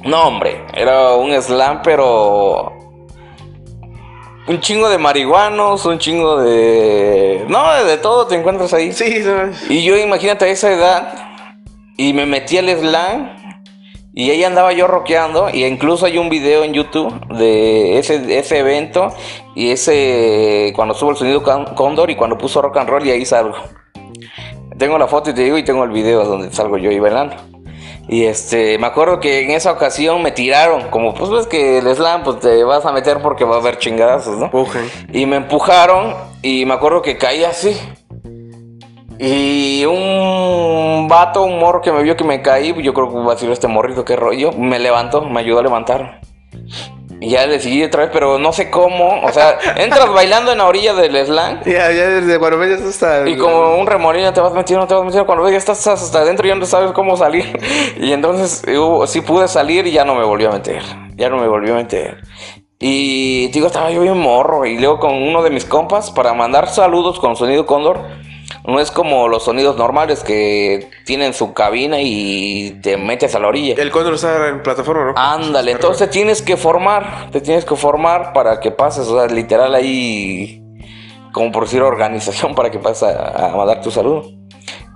[0.06, 2.79] no, hombre, era un slam, pero.
[4.50, 7.46] Un chingo de marihuanos, un chingo de.
[7.48, 8.92] No, de todo te encuentras ahí.
[8.94, 11.14] Sí, no, Y yo, imagínate a esa edad,
[11.98, 13.30] y me metí al slam,
[14.12, 18.58] y ahí andaba yo rockeando, y incluso hay un video en YouTube de ese, ese
[18.58, 19.14] evento,
[19.54, 20.74] y ese.
[20.76, 23.56] Cuando subo el sonido Cóndor, y cuando puso rock and roll, y ahí salgo.
[24.80, 27.36] Tengo la foto y te digo, y tengo el video donde salgo yo ahí bailando.
[28.12, 31.96] Y este, me acuerdo que en esa ocasión me tiraron, como pues ves que el
[31.96, 34.46] slam, pues te vas a meter porque va a haber chingadazos, ¿no?
[34.46, 34.90] empujen.
[35.14, 37.80] Y me empujaron y me acuerdo que caí así.
[39.20, 43.34] Y un vato, un morro que me vio que me caí, yo creo que va
[43.34, 46.22] a decir este morrito, qué rollo, me levantó, me ayudó a levantar.
[47.22, 50.68] Y ya seguí otra vez, pero no sé cómo, o sea, entras bailando en la
[50.68, 53.28] orilla del slam Ya, ya desde Guarubella hasta.
[53.28, 55.26] y como un remolino te vas metiendo, te vas metiendo.
[55.26, 57.46] Cuando ves que estás hasta adentro ya no sabes cómo salir.
[57.98, 60.82] Y entonces hubo- sí pude salir y ya no me volvió a meter.
[61.16, 62.22] Ya no me volvió a meter.
[62.80, 64.66] Y digo, estaba yo bien morro.
[64.66, 68.00] Y luego con uno de mis compas para mandar saludos con sonido cóndor.
[68.68, 73.48] No es como los sonidos normales que tienen su cabina y te metes a la
[73.48, 73.76] orilla.
[73.78, 75.14] El cóndor está en plataforma, ¿no?
[75.16, 79.74] Ándale, entonces tienes que formar, te tienes que formar para que pases, o sea, literal
[79.76, 80.64] ahí,
[81.32, 84.24] como por decir organización, para que pases a, a mandar tu saludo.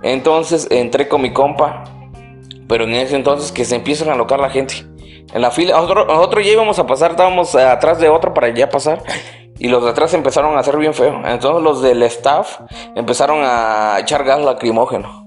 [0.02, 1.84] Entonces entré con mi compa,
[2.68, 4.74] pero en ese entonces que se empiezan a alocar la gente.
[5.32, 8.68] En la fila, nosotros, nosotros ya íbamos a pasar, estábamos atrás de otro para ya
[8.68, 9.02] pasar.
[9.58, 11.22] Y los de atrás empezaron a hacer bien feo.
[11.24, 12.60] Entonces los del staff
[12.94, 15.26] empezaron a echar gas lacrimógeno.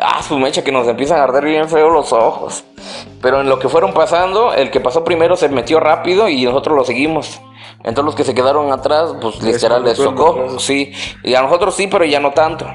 [0.00, 2.64] Ah, su mecha que nos empiezan a arder bien feo los ojos.
[3.20, 6.76] Pero en lo que fueron pasando, el que pasó primero se metió rápido y nosotros
[6.76, 7.40] lo seguimos.
[7.78, 10.58] Entonces los que se quedaron atrás, pues literal les tocó.
[10.58, 10.92] Sí,
[11.24, 12.66] y a nosotros sí, pero ya no tanto.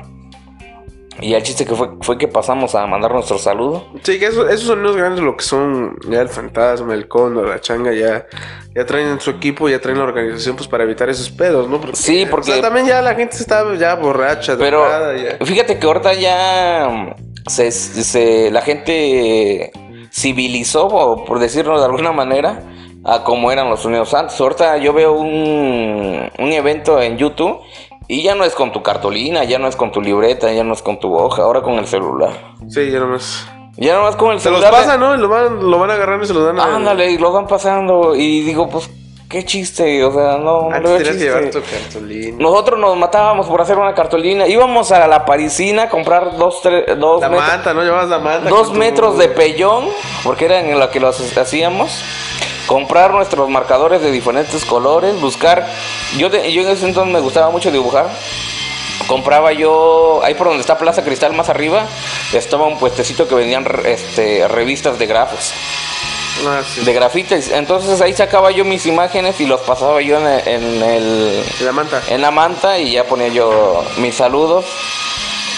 [1.20, 3.88] Y el chiste que fue, fue que pasamos a mandar nuestro saludo.
[4.04, 7.60] Sí, que eso- esos sonidos grandes, lo que son ya el fantasma, el cóndor, la
[7.60, 8.28] changa, ya,
[8.76, 11.80] ya traen en su equipo, ya traen la organización pues para evitar esos pedos, ¿no?
[11.82, 15.44] Porque, Sí, porque- o sea, también ya la gente está ya borracha, Pero ya.
[15.46, 19.72] fíjate que ahorita ya mm, se, se- la gente
[20.12, 22.62] civilizó, o por decirlo de alguna manera,
[23.06, 24.40] a como eran los sonidos antes.
[24.42, 27.60] Ahorita yo veo un, un evento en YouTube
[28.08, 30.74] y ya no es con tu cartulina, ya no es con tu libreta, ya no
[30.74, 32.32] es con tu hoja, ahora con el celular.
[32.70, 33.46] Sí, ya nomás.
[33.76, 34.82] Ya no es con el Se los celular.
[34.82, 35.14] pasan, ¿no?
[35.16, 36.76] Y lo van, lo van agarrando y se los dan a...
[36.76, 38.16] Ándale, y lo van pasando.
[38.16, 38.90] Y digo, pues,
[39.30, 42.38] qué chiste, o sea, no, no Antes veo tenías que llevar tu cartulina.
[42.40, 44.48] Nosotros nos matábamos por hacer una cartulina.
[44.48, 47.84] Íbamos a la parisina a comprar dos, tres, dos, La metros, manta, ¿no?
[47.84, 48.50] Llevabas la manta.
[48.50, 49.86] dos tu- metros de pellón,
[50.24, 52.02] porque era en la que los hacíamos.
[52.68, 55.66] Comprar nuestros marcadores de diferentes colores, buscar.
[56.18, 58.08] Yo, de- yo en ese entonces me gustaba mucho dibujar.
[59.08, 61.86] Compraba yo, ahí por donde está Plaza Cristal más arriba,
[62.34, 65.54] estaba un puestecito que vendían este, revistas de grafos
[66.46, 66.82] Ah, sí.
[66.82, 67.52] de grafitis.
[67.52, 71.72] Entonces ahí sacaba yo mis imágenes y los pasaba yo en el, en, el- La
[71.72, 72.02] manta.
[72.10, 74.66] en la manta y ya ponía yo mis saludos.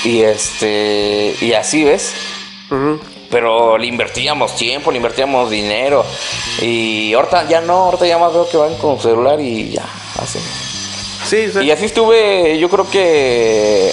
[0.03, 2.13] Y este y así ves.
[3.29, 6.03] Pero le invertíamos tiempo, le invertíamos dinero.
[6.61, 9.85] Y ahorita ya no, ahorita ya más veo que van con celular y ya,
[10.19, 10.39] así.
[11.25, 11.59] Sí, sí.
[11.59, 13.91] Y así estuve, yo creo que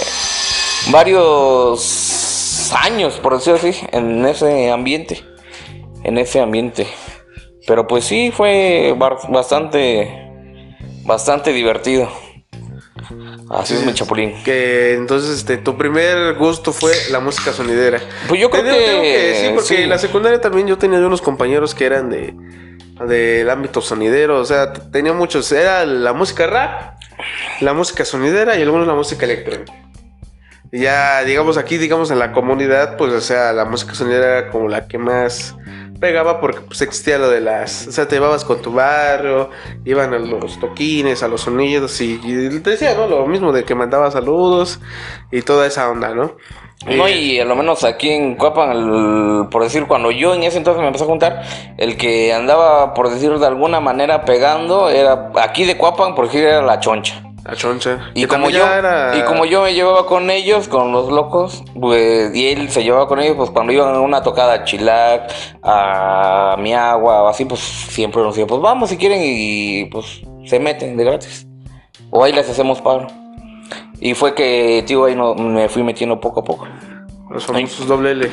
[0.90, 5.22] varios años, por decirlo así, en ese ambiente.
[6.02, 6.86] En ese ambiente.
[7.66, 10.30] Pero pues sí, fue bastante,
[11.04, 12.08] bastante divertido.
[13.50, 14.42] Así es mi chapulín.
[14.44, 18.00] Que entonces este, tu primer gusto fue la música sonidera.
[18.28, 19.76] Pues yo creo Tengo- tengo que sí, porque sí.
[19.82, 22.34] en la secundaria también yo tenía unos compañeros que eran de
[23.06, 26.94] del ámbito sonidero, o sea, tenía muchos, era la música rap,
[27.60, 29.70] la música sonidera y algunos la música electrónica.
[30.72, 34.50] Y ya, digamos, aquí, digamos, en la comunidad, pues, o sea, la música sonidera era
[34.50, 35.54] como la que más
[36.00, 39.50] pegaba porque pues existía lo de las, o sea, te llevabas con tu barrio,
[39.84, 43.06] iban a los toquines, a los sonidos y, y te decía, ¿no?
[43.08, 44.80] Lo mismo de que mandaba saludos
[45.30, 46.36] y toda esa onda, ¿no?
[46.88, 50.44] No, Eh, y a lo menos aquí en Cuapan, el- por decir, cuando yo en
[50.44, 51.42] ese entonces me empecé a juntar,
[51.78, 56.44] el que andaba, por decir de alguna manera, pegando, era aquí de Cuapan, por decir,
[56.44, 57.25] era la choncha.
[57.46, 58.10] La choncha.
[58.14, 62.34] Y como, yo, era- y como yo me llevaba con ellos, con los locos, pues,
[62.34, 65.30] y él se llevaba con ellos, pues cuando iban a una tocada a Chilac,
[65.62, 70.22] a mi agua o así, pues siempre nos decían, pues vamos si quieren y pues
[70.44, 71.46] se meten de gratis.
[72.10, 73.06] O ahí les hacemos paro.
[74.00, 76.66] Y fue que, tío, ahí no, me fui metiendo poco a poco.
[77.30, 78.30] Los famosos doble L.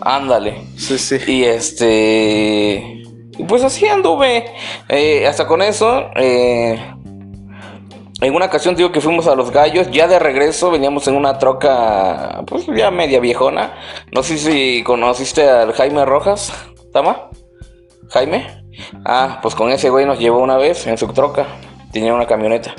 [0.00, 0.62] Ándale.
[0.76, 1.16] Sí, sí.
[1.26, 3.02] Y este.
[3.38, 4.44] Y pues así anduve.
[4.88, 6.10] Eh, hasta con eso.
[6.16, 6.78] eh,
[8.20, 9.90] en una ocasión digo que fuimos a los gallos.
[9.90, 12.42] Ya de regreso veníamos en una troca.
[12.46, 13.74] Pues ya media viejona.
[14.12, 16.52] No sé si conociste al Jaime Rojas.
[16.92, 17.28] ¿Tama?
[18.10, 18.64] ¿Jaime?
[19.04, 21.46] Ah, pues con ese güey nos llevó una vez en su troca.
[21.92, 22.74] Tenía una camioneta.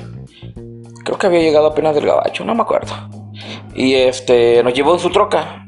[1.04, 2.92] Creo que había llegado apenas del gabacho, no me acuerdo.
[3.74, 5.66] Y este, nos llevó en su troca.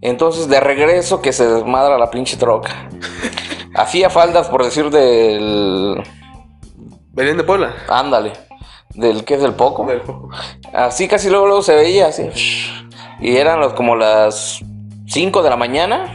[0.00, 2.88] Entonces, de regreso, que se desmadra la pinche troca.
[3.74, 6.02] Hacía faldas, por decir, del.
[7.12, 7.74] Venían de Puebla.
[7.88, 8.47] Ándale.
[8.94, 9.84] Del que es del poco.
[9.86, 10.02] Del-
[10.72, 12.28] Así casi luego, luego se veía así.
[13.20, 14.60] Y eran los, como las
[15.06, 16.14] 5 de la mañana.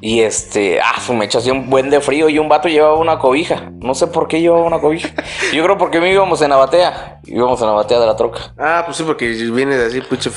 [0.00, 3.18] Y este, ah, su mecha hacía un buen de frío y un vato llevaba una
[3.20, 3.70] cobija.
[3.80, 5.10] No sé por qué llevaba una cobija.
[5.54, 7.20] Yo creo porque me íbamos en la batea.
[7.24, 8.52] Íbamos en la batea de la troca.
[8.58, 10.30] Ah, pues sí, porque viene de así, puche.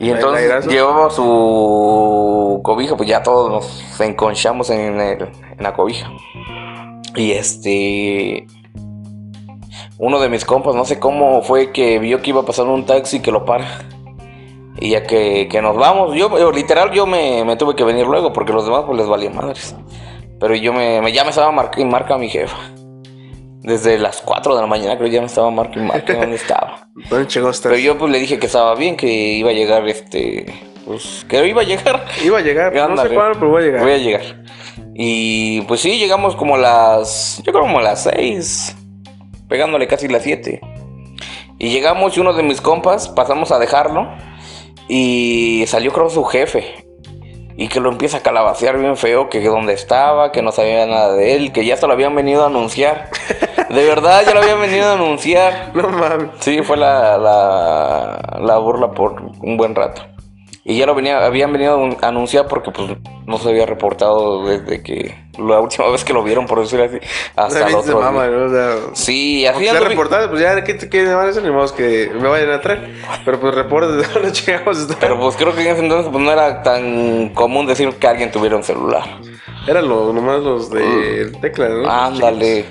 [0.00, 6.10] Y entonces llevaba su cobija, pues ya todos nos enconchamos en, el- en la cobija.
[7.14, 8.46] Y este.
[9.98, 13.20] Uno de mis compas, no sé cómo fue que vio que iba pasando un taxi
[13.20, 13.66] que lo para.
[14.78, 18.06] Y ya que, que nos vamos, yo, yo, literal, yo me, me tuve que venir
[18.06, 19.74] luego porque los demás pues les valía madres.
[20.38, 22.56] Pero yo me, me- ya me estaba marca y marca mi jefa.
[23.62, 26.36] Desde las 4 de la mañana creo que ya me estaba marca y marca dónde
[26.36, 26.88] estaba.
[27.08, 27.70] ¿Dónde llegó usted?
[27.70, 30.44] Pero yo pues le dije que estaba bien, que iba a llegar este...
[30.86, 32.04] Pues que iba a llegar.
[32.24, 33.82] Iba a llegar, no sé cuándo, pero voy a llegar.
[33.82, 34.22] Voy a llegar.
[34.94, 37.42] Y pues sí, llegamos como a las.
[37.44, 38.76] Yo creo como a las 6.
[39.48, 40.60] Pegándole casi las 7.
[41.58, 44.08] Y llegamos y uno de mis compas pasamos a dejarlo.
[44.88, 46.86] Y salió creo su jefe.
[47.56, 51.14] Y que lo empieza a calabacear bien feo, que dónde estaba, que no sabía nada
[51.14, 53.08] de él, que ya hasta lo habían venido a anunciar.
[53.70, 55.72] De verdad, ya lo habían venido a anunciar.
[55.74, 56.28] No mames.
[56.40, 60.02] Sí, fue la, la, la burla por un buen rato.
[60.68, 62.88] Y ya lo venía, habían venido a anunciar porque pues
[63.24, 66.98] no se había reportado desde que la última vez que lo vieron, por decirlo así,
[67.36, 68.26] hasta el otro mama.
[68.26, 68.46] ¿no?
[68.46, 71.44] O sea, Sí, así ando- reportado, pues ya, ¿qué, qué van a hacer?
[71.44, 72.90] Ni modo que me vayan a traer.
[73.24, 74.90] Pero pues reportes de dónde llegamos.
[74.90, 74.98] a.
[74.98, 78.32] Pero pues creo que en ese entonces pues, no era tan común decir que alguien
[78.32, 79.04] tuviera un celular.
[79.68, 81.88] Eran lo, nomás los de tecla, ¿no?
[81.88, 82.64] Ándale.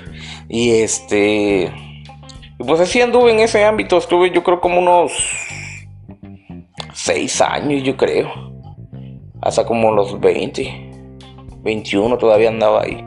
[0.50, 1.72] Y este.
[2.58, 3.96] Pues así anduve en ese ámbito.
[3.96, 5.12] Estuve yo creo como unos
[6.96, 8.28] seis años, yo creo.
[9.42, 10.90] Hasta como los 20.
[11.62, 13.04] 21 todavía andaba ahí.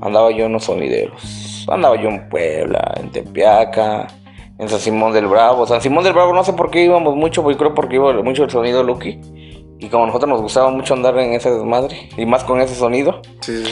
[0.00, 1.66] Andaba yo en los sonideros.
[1.68, 4.06] Andaba yo en Puebla, en Tepeaca,
[4.58, 5.66] en San Simón del Bravo.
[5.66, 8.44] San Simón del Bravo no sé por qué íbamos mucho, porque creo porque iba mucho
[8.44, 9.18] el sonido Lucky.
[9.78, 12.74] Y como a nosotros nos gustaba mucho andar en ese desmadre, y más con ese
[12.74, 13.64] sonido, sí.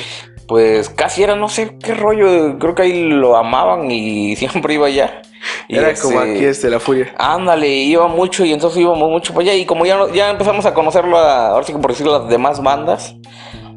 [0.48, 4.86] Pues casi era no sé qué rollo, creo que ahí lo amaban y siempre iba
[4.88, 5.22] allá.
[5.68, 7.14] Y Era este, como aquí este, la furia.
[7.18, 10.74] Ándale, iba mucho y entonces íbamos mucho para allá y como ya, ya empezamos a
[10.74, 13.14] conocerlo, a- ahora sí que por decirlo, las demás bandas,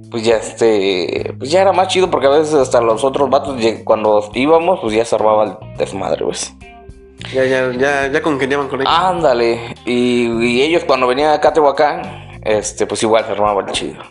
[0.10, 3.58] pues ya este, pues ya era más chido porque a veces hasta los otros vatos
[3.84, 6.54] cuando íbamos pues ya se armaba el desmadre, pues.
[7.34, 8.92] Ya, ya, ya, ya congeniaban con ellos.
[8.94, 13.72] Ándale, y, y ellos cuando venían acá a Tehuacán, este, pues igual se armaba el
[13.72, 14.02] chido.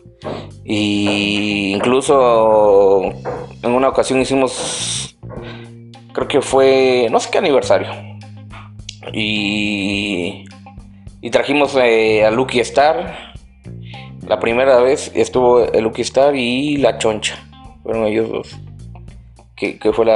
[0.65, 3.03] Y incluso
[3.63, 5.17] en una ocasión hicimos,
[6.13, 7.89] creo que fue, no sé qué aniversario.
[9.13, 10.45] Y,
[11.21, 13.33] y trajimos eh, a Lucky Star.
[14.27, 17.37] La primera vez estuvo el Lucky Star y la Choncha.
[17.83, 18.61] Fueron ellos dos.
[19.57, 20.07] Que, que fue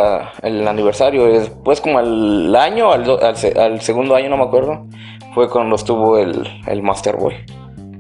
[0.42, 1.26] el aniversario.
[1.26, 4.86] Después, como al año, al, al al segundo año, no me acuerdo,
[5.34, 7.34] fue cuando estuvo el, el Master Boy.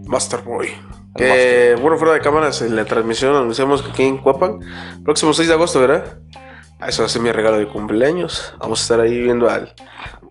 [0.06, 0.68] Master Boy.
[1.16, 4.58] Que, bueno, fuera de cámaras, en la transmisión anunciamos que aquí en Cuapan,
[5.04, 6.18] próximo 6 de agosto, ¿verdad?
[6.80, 8.54] Ah, Eso va a ser mi regalo de cumpleaños.
[8.58, 9.72] Vamos a estar ahí viendo al,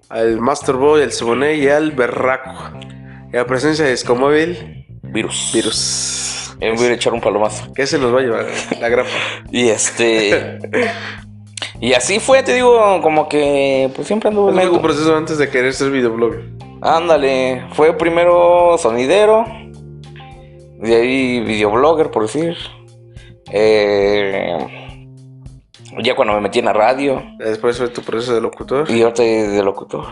[0.09, 2.51] al Master Boy, al Seboné y al Berraco.
[3.31, 5.51] Y la presencia de Escomóvil, Virus.
[5.53, 6.55] Virus.
[6.59, 7.73] Eh, voy a echar un palomazo.
[7.73, 8.45] ¿Qué se nos va a llevar?
[8.79, 9.09] La grapa.
[9.51, 10.59] Y este.
[11.79, 15.49] y así fue, te digo, como que pues siempre anduve Es un proceso antes de
[15.49, 16.43] querer ser videoblogger.
[16.81, 19.45] Ándale, fue primero sonidero,
[20.83, 22.55] de ahí videoblogger, por decir.
[23.51, 24.57] Eh,
[26.01, 28.89] ya cuando me metí en la radio Después fue tu proceso de locutor.
[28.89, 30.05] y ahorita de, de locutor.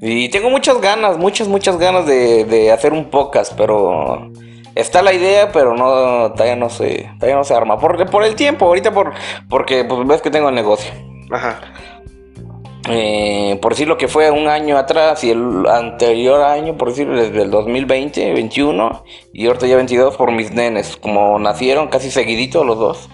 [0.00, 4.30] Y tengo muchas ganas, muchas, muchas ganas de, de hacer un podcast, pero
[4.74, 7.78] está la idea, pero no, todavía no se, todavía no se arma.
[7.78, 9.12] Por, por el tiempo, ahorita por,
[9.48, 10.92] porque pues ves que tengo el negocio.
[11.30, 11.60] Ajá.
[12.88, 17.08] Eh, por decir lo que fue un año atrás y el anterior año, por decir
[17.08, 22.62] desde el 2020, 21 y ahorita ya 22 por mis nenes, como nacieron casi seguidito
[22.62, 23.08] los dos,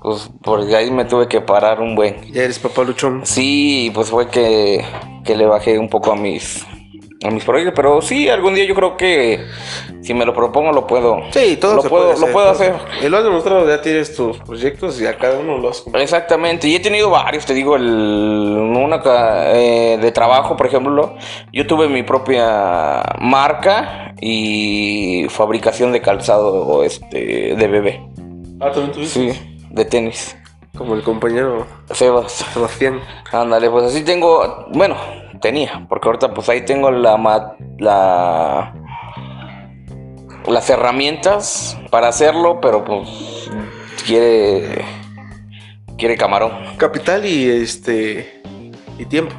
[0.00, 2.32] pues porque ahí me tuve que parar un buen.
[2.32, 3.20] Ya eres papá luchón.
[3.24, 4.84] Sí, pues fue que,
[5.24, 6.66] que le bajé un poco a mis
[7.24, 9.44] a mis proyectos, pero sí, algún día yo creo que
[10.00, 11.20] si me lo propongo lo puedo.
[11.30, 12.74] Sí, todo lo se puedo, puede lo puedo hacer.
[13.02, 16.02] Y lo has demostrado, ya tienes tus proyectos y a cada uno lo has cumplido.
[16.02, 19.00] Exactamente, y he tenido varios, te digo, el, una
[19.54, 21.14] eh, de trabajo, por ejemplo,
[21.52, 28.02] yo tuve mi propia marca y fabricación de calzado este, de bebé,
[28.60, 29.32] Ah, también tuviste.
[29.32, 30.36] sí, de tenis.
[30.76, 33.00] Como el compañero Sebas, Sebastián.
[33.30, 34.96] ándale, pues así tengo, bueno,
[35.42, 38.72] tenía, porque ahorita pues ahí tengo la, la
[40.46, 43.50] las herramientas para hacerlo, pero pues
[44.06, 44.84] quiere
[45.98, 46.52] quiere camarón.
[46.78, 48.42] Capital y este.
[48.98, 49.34] Y tiempo.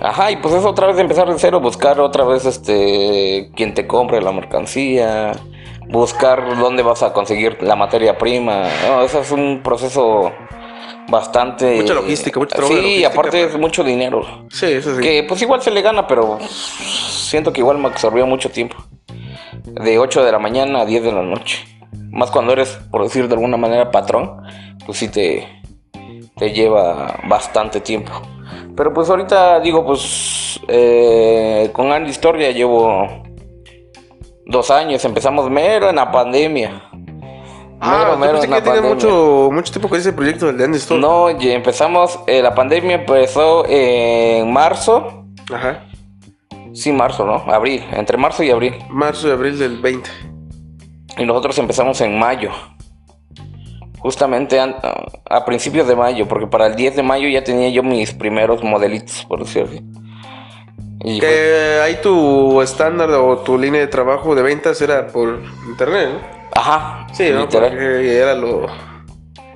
[0.00, 3.86] Ajá, y pues es otra vez empezar de cero, buscar otra vez este quien te
[3.86, 5.32] compre la mercancía,
[5.88, 8.68] buscar dónde vas a conseguir la materia prima.
[8.86, 10.32] No, eso es un proceso
[11.08, 14.46] bastante Mucha logística, mucho trabajo de Sí, logística, aparte pero- es mucho dinero.
[14.50, 15.00] Sí, eso sí.
[15.02, 18.76] Que pues igual se le gana, pero siento que igual me absorbió mucho tiempo.
[19.64, 21.64] De 8 de la mañana a 10 de la noche.
[22.10, 24.42] Más cuando eres, por decir de alguna manera, patrón,
[24.86, 25.46] pues sí te,
[26.36, 28.12] te lleva bastante tiempo.
[28.76, 33.06] Pero pues ahorita digo, pues eh, con Andy Store ya llevo
[34.46, 35.04] dos años.
[35.04, 36.90] Empezamos mero en la pandemia.
[37.80, 41.00] Ah, Mero, pensé que tiene mucho, mucho tiempo con ese proyecto del Dandy Store.
[41.00, 45.24] No, ya empezamos, eh, la pandemia empezó en marzo.
[45.52, 45.84] Ajá.
[46.74, 47.34] Sí, marzo, ¿no?
[47.52, 48.74] Abril, entre marzo y abril.
[48.90, 50.10] Marzo y abril del 20.
[51.18, 52.50] Y nosotros empezamos en mayo.
[54.00, 54.76] Justamente an-
[55.28, 58.62] a principios de mayo, porque para el 10 de mayo ya tenía yo mis primeros
[58.62, 59.84] modelitos, por decirlo así.
[61.04, 66.10] Y Que ahí tu estándar o tu línea de trabajo de ventas era por internet,
[66.12, 66.38] ¿no?
[66.54, 67.48] Ajá, Sí, ¿no?
[67.48, 68.66] Porque era lo...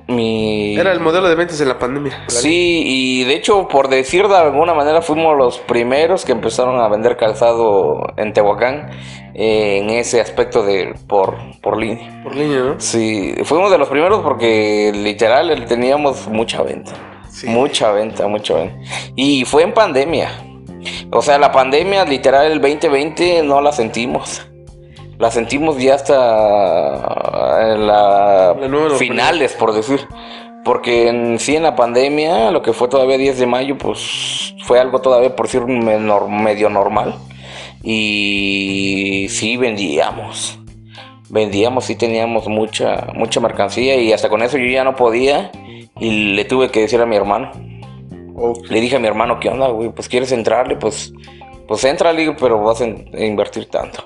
[0.07, 0.75] Mi...
[0.75, 2.25] Era el modelo de ventas en la pandemia.
[2.27, 6.89] Sí, y de hecho, por decir de alguna manera, fuimos los primeros que empezaron a
[6.89, 8.89] vender calzado en Tehuacán
[9.33, 12.21] eh, en ese aspecto de por, por línea.
[12.21, 12.79] Por línea, ¿no?
[12.79, 16.91] Sí, fuimos de los primeros porque literal teníamos mucha venta.
[17.29, 17.47] Sí.
[17.47, 18.75] Mucha venta, mucha venta.
[19.15, 20.52] Y fue en pandemia.
[21.11, 24.45] O sea, la pandemia literal el 2020 no la sentimos.
[25.19, 28.55] La sentimos ya hasta en la
[28.97, 30.07] finales, por decir.
[30.65, 34.79] Porque en sí en la pandemia, lo que fue todavía 10 de mayo, pues fue
[34.79, 37.15] algo todavía por decir menor- medio normal.
[37.83, 40.57] Y sí vendíamos.
[41.29, 45.51] Vendíamos, sí teníamos mucha, mucha mercancía y hasta con eso yo ya no podía.
[45.99, 47.51] Y le tuve que decir a mi hermano.
[48.69, 49.89] Le dije a mi hermano, ¿qué onda, güey?
[49.89, 51.13] Pues quieres entrarle, pues,
[51.67, 54.05] pues entra, digo, pero vas a in- a invertir tanto.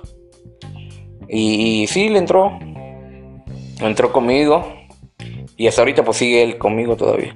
[1.28, 2.58] Y, y sí, le entró.
[3.80, 4.74] Entró conmigo.
[5.56, 7.36] Y hasta ahorita pues sigue él conmigo todavía.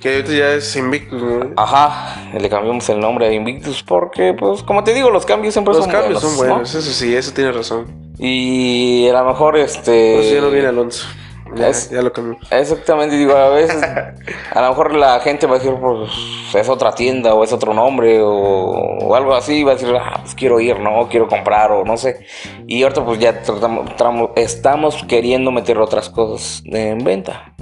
[0.00, 1.52] Que ahorita ya es Invictus, ¿no?
[1.56, 5.74] Ajá, le cambiamos el nombre a Invictus porque, pues, como te digo, los cambios siempre
[5.74, 6.36] Los son cambios buenos.
[6.38, 6.52] son ¿no?
[6.54, 8.12] buenos, eso sí, eso tiene razón.
[8.18, 10.14] Y a lo mejor, este...
[10.16, 11.06] Pues ya no viene Alonso.
[11.54, 12.38] Ya, Es- ya lo cambió.
[12.50, 13.82] Exactamente, digo, a veces,
[14.52, 16.10] a lo mejor la gente va a decir, pues,
[16.54, 20.18] es otra tienda o es otro nombre o, o algo así, va a decir, ah,
[20.22, 21.08] pues quiero ir, ¿no?
[21.08, 22.26] Quiero comprar o no sé.
[22.66, 27.52] Y ahorita pues ya tratamos, tramo- estamos queriendo meter otras cosas en venta.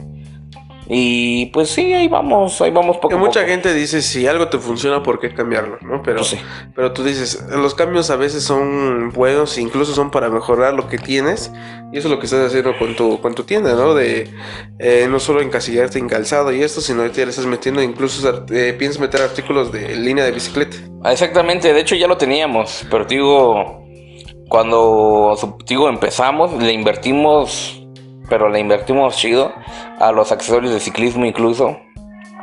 [0.89, 3.51] Y pues sí, ahí vamos, ahí vamos poco Que a mucha poco.
[3.51, 5.79] gente dice, si algo te funciona, ¿por qué cambiarlo?
[5.83, 6.01] ¿no?
[6.03, 6.39] Pero, Pues sí.
[6.77, 10.99] pero tú dices, los cambios a veces son buenos, incluso son para mejorar lo que
[10.99, 11.51] tienes.
[11.93, 13.95] Y eso es lo que estás haciendo con tu, con tu tienda, ¿no?
[13.95, 14.29] De
[14.79, 18.45] eh, no solo encasillarte en calzado y esto, sino que ya le estás metiendo, incluso
[18.51, 20.77] eh, piensas meter artículos de línea de bicicleta.
[21.05, 23.85] Exactamente, de hecho ya lo teníamos, pero te digo,
[24.49, 27.83] cuando te digo, empezamos, le invertimos,
[28.29, 29.53] pero le invertimos chido
[29.99, 31.79] a los accesorios de ciclismo incluso.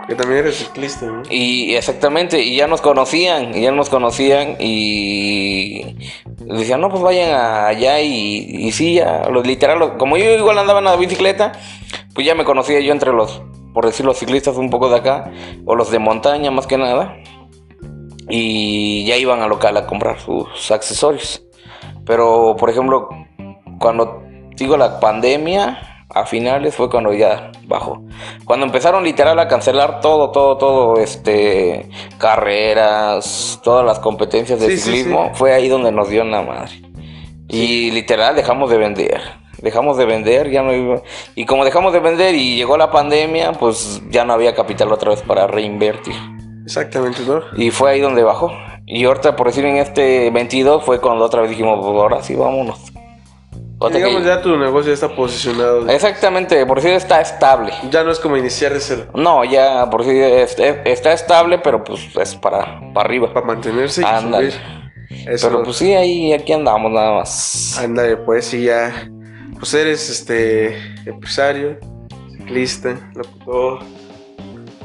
[0.07, 1.23] Que también eres ciclista, ¿no?
[1.29, 5.95] Y exactamente, y ya nos conocían, y ya nos conocían y
[6.39, 10.79] decían, no, pues vayan allá y, y sí, ya, los literal, como yo igual andaba
[10.79, 11.53] en la bicicleta,
[12.13, 13.41] pues ya me conocía yo entre los,
[13.73, 15.31] por decir, los ciclistas un poco de acá,
[15.65, 17.15] o los de montaña más que nada,
[18.27, 21.45] y ya iban al local a comprar sus accesorios.
[22.05, 23.07] Pero, por ejemplo,
[23.79, 24.22] cuando
[24.55, 28.03] digo la pandemia, a finales fue cuando ya bajó.
[28.45, 31.89] Cuando empezaron literal a cancelar todo, todo, todo, este,
[32.19, 35.31] carreras, todas las competencias de Sí, sí, ciclismo, sí.
[35.39, 36.81] fue ahí donde nos dio la madre.
[37.47, 39.21] Y literal dejamos de vender.
[39.61, 41.01] Dejamos de vender, ya no iba-
[41.35, 45.11] Y como dejamos de vender y llegó la pandemia, pues ya no había capital otra
[45.11, 46.15] vez para reinvertir.
[46.65, 47.41] Exactamente, ¿no?
[47.57, 48.51] Y fue ahí donde bajó.
[48.85, 52.35] Y ahorita, por decir, en este 22 fue cuando otra vez dijimos, pues ahora sí,
[52.35, 52.91] vámonos.
[53.83, 55.87] Ahorita Digamos, que- ya tu negocio ya está posicionado.
[55.89, 57.73] Exactamente, por decir, está estable.
[57.91, 59.07] Ya no es como iniciar de cero.
[59.13, 63.33] No, ya, por es- es- está estable, pero pues es para, para arriba.
[63.33, 64.53] Para mantenerse y subir.
[65.27, 65.47] Eso.
[65.49, 67.77] Pero pues sí, ahí aquí andamos nada más.
[67.77, 69.09] Ándale, pues sí, ya.
[69.59, 70.75] Pues eres este
[71.05, 71.77] empresario,
[72.37, 73.79] ciclista, locutor,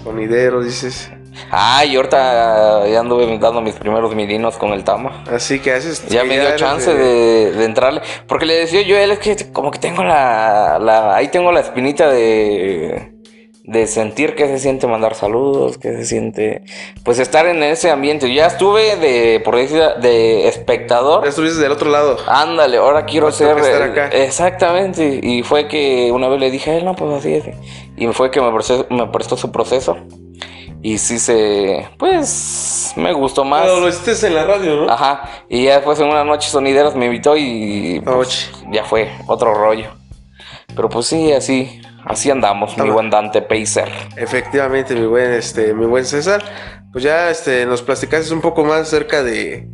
[0.04, 1.10] sonidero, dices.
[1.50, 5.24] Ah, y ahorita ya anduve dando mis primeros milinos con el Tama.
[5.32, 6.06] Así que haces.
[6.08, 8.02] Ya me dio chance de, de entrarle.
[8.26, 11.52] Porque le decía yo a él, es que como que tengo la, la- Ahí tengo
[11.52, 13.12] la espinita de.
[13.64, 16.62] De sentir que se siente mandar saludos, que se siente.
[17.04, 18.32] Pues estar en ese ambiente.
[18.32, 21.22] Ya estuve de, por decir, de espectador.
[21.22, 22.16] Ya estuviste del otro lado.
[22.28, 23.54] Ándale, ahora quiero ser.
[23.56, 24.08] que estar acá.
[24.08, 25.20] Exactamente.
[25.22, 27.44] Y fue que una vez le dije a él, no, pues así es.
[27.98, 29.98] Y fue que me prestó, me prestó su proceso.
[30.82, 31.88] Y sí se.
[31.98, 32.92] Pues.
[32.96, 33.62] Me gustó más.
[33.62, 34.90] Pero lo hiciste en la radio, ¿no?
[34.90, 39.54] Ajá, y ya después en una noche sonideras me invitó y pues, ya fue otro
[39.54, 39.90] rollo.
[40.74, 43.90] Pero pues sí, así, así andamos, mi buen Dante Pacer.
[44.16, 46.44] Efectivamente, mi buen, este, mi buen César.
[46.92, 49.68] Pues ya este, nos platicaste un poco más acerca de,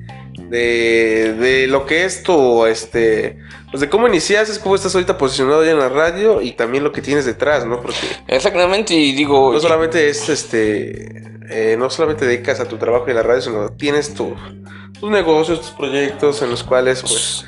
[0.49, 3.39] de, de lo que es tu, este,
[3.71, 6.93] pues de cómo iniciaste, cómo estás ahorita posicionado ya en la radio y también lo
[6.93, 7.81] que tienes detrás, ¿no?
[7.81, 13.09] Porque Exactamente, y digo, no solamente es, este, eh, no solamente dedicas a tu trabajo
[13.09, 14.35] en la radio, sino tienes tu,
[14.99, 17.45] tus negocios, tus proyectos en los cuales, pues,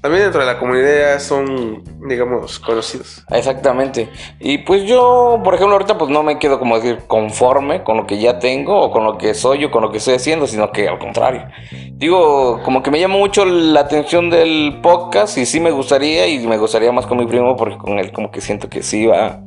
[0.00, 3.22] también dentro de la comunidad son, digamos, conocidos.
[3.30, 4.08] Exactamente.
[4.38, 8.06] Y pues yo, por ejemplo, ahorita pues no me quedo como decir conforme con lo
[8.06, 10.72] que ya tengo o con lo que soy o con lo que estoy haciendo, sino
[10.72, 11.46] que al contrario.
[11.92, 16.46] Digo, como que me llama mucho la atención del podcast y sí me gustaría y
[16.46, 19.40] me gustaría más con mi primo porque con él como que siento que sí va,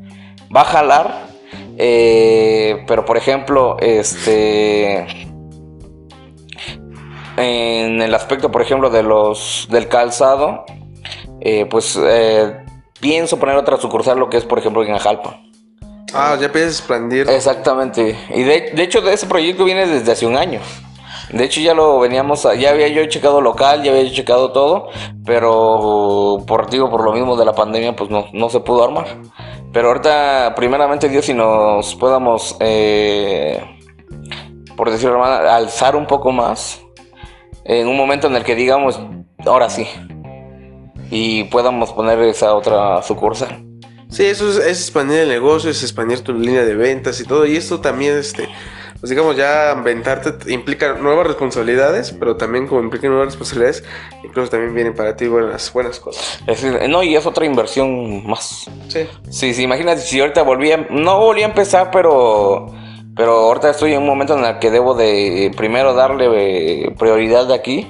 [0.56, 1.34] va a jalar.
[1.80, 5.08] Eh, pero por ejemplo, este
[7.38, 10.66] en el aspecto, por ejemplo, de los del calzado,
[11.42, 12.58] eh, pues eh,
[13.00, 15.40] pienso poner otra sucursal, lo que es, por ejemplo, en Ajalpa.
[16.14, 17.28] Ah, ya piensas expandir.
[17.30, 18.16] Exactamente.
[18.36, 20.60] Y de, de hecho, de ese proyecto viene desde hace un año.
[21.32, 24.52] De hecho, ya lo veníamos, a- ya había yo checado local, ya había yo checado
[24.52, 24.90] todo,
[25.26, 29.08] pero por digo, por lo mismo de la pandemia, pues no, no se pudo armar.
[29.72, 33.60] Pero ahorita, primeramente Dios, si nos podamos, eh,
[34.78, 36.83] por decirlo alzar un poco más,
[37.66, 39.00] en un momento en el que digamos,
[39.46, 39.88] ahora sí,
[41.10, 43.64] y podamos poner esa otra sucursal.
[44.10, 47.48] Sí, eso es, es expandir el negocio, es expandir tu línea de ventas y todo.
[47.48, 48.48] Y esto también, este,
[49.00, 53.84] pues digamos, ya inventarte implica nuevas responsabilidades, pero también como implica nuevas responsabilidades,
[54.24, 56.40] incluso también vienen para ti buenas, buenas cosas.
[56.46, 58.70] Es no, y es otra inversión más.
[58.88, 59.08] Sí.
[59.30, 62.68] Sí, sí, imagínate si ahorita volví a, no volví a empezar, pero
[63.16, 66.28] pero ahorita estoy en un momento en el que debo de eh, primero darle
[66.86, 67.88] eh, prioridad de aquí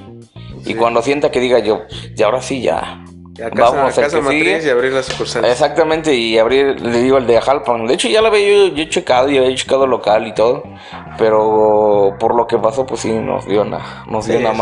[0.60, 0.74] y Sí.
[0.74, 1.82] cuando sienta que diga yo,
[2.16, 3.00] y ahora sí ya.
[3.44, 4.66] A casa, Vamos, a casa que matriz sigue.
[4.66, 5.50] y abrir las sucursales.
[5.50, 7.84] Exactamente, y abrir, le digo, el de Jalpan.
[7.86, 10.62] De hecho, ya lo había yo, yo checado, ya había checado local y todo.
[11.18, 14.58] Pero por lo que pasó, pues sí, nos dio una, nos dio Sí, una sí.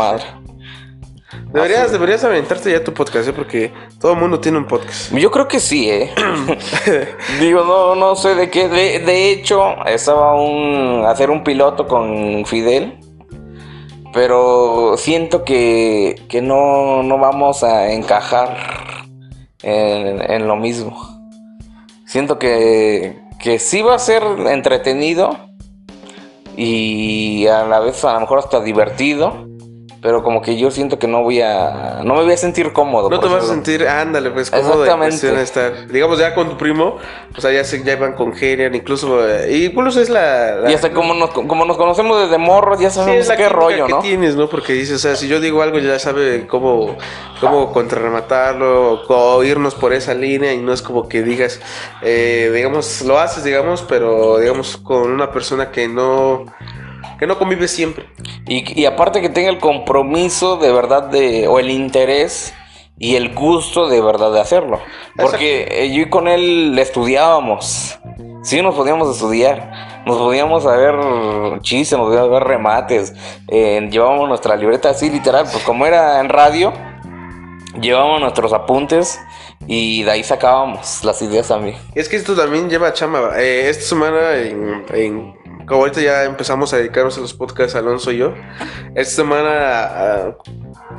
[1.53, 3.33] Deberías, deberías aventarte ya tu podcast, ¿eh?
[3.33, 5.13] porque todo el mundo tiene un podcast.
[5.13, 6.11] Yo creo que sí, ¿eh?
[7.39, 8.67] Digo, no, no sé de qué.
[8.67, 12.99] De, de hecho, estaba un, hacer un piloto con Fidel.
[14.13, 18.57] Pero siento que, que no, no vamos a encajar
[19.61, 20.97] en, en lo mismo.
[22.07, 25.37] Siento que, que sí va a ser entretenido
[26.57, 29.52] y a la vez a lo mejor hasta divertido.
[30.03, 32.01] Pero como que yo siento que no voy a...
[32.03, 33.09] No me voy a sentir cómodo.
[33.09, 35.41] No te vas a sentir, ándale, pues cómodo en Exactamente.
[35.41, 35.87] estar.
[35.87, 36.97] Digamos, ya con tu primo,
[37.31, 39.25] pues allá se ya van con genial, incluso.
[39.25, 40.55] eh, y incluso es la.
[40.57, 43.37] la- Y hasta como nos, como nos conocemos desde morros, ya Sí, sabemos es la
[43.37, 43.99] qué rollo, que ¿no?
[43.99, 44.49] tienes, ¿no?
[44.49, 46.97] Porque dices, o sea, si yo digo algo, ya sabe cómo,
[47.39, 51.61] cómo contrarrematarlo, o irnos por esa línea, y no es como que digas,
[52.01, 56.45] eh, digamos, lo haces, digamos, pero digamos, con una persona que no,
[57.19, 58.05] que no convive siempre.
[58.47, 62.53] Y, y aparte que tenga el compromiso de verdad de, o el interés
[62.97, 64.79] y el gusto de verdad de hacerlo.
[65.17, 67.99] Porque eh, yo y con él estudiábamos.
[68.43, 70.03] Sí, nos podíamos estudiar.
[70.05, 70.95] Nos podíamos saber
[71.61, 73.13] chistes, nos podíamos ver remates.
[73.47, 75.45] eh, llevábamos nuestra libreta así, literal.
[75.49, 76.73] Pues como era en radio,
[77.79, 79.19] llevábamos nuestros apuntes
[79.65, 81.77] y de ahí sacábamos las ideas también.
[81.95, 83.39] Es que esto también lleva chamba.
[83.39, 88.11] Eh, esta semana, en, en- como ahorita ya empezamos a dedicarnos a los podcasts, Alonso
[88.11, 88.33] y yo,
[88.95, 90.37] esta semana, ah,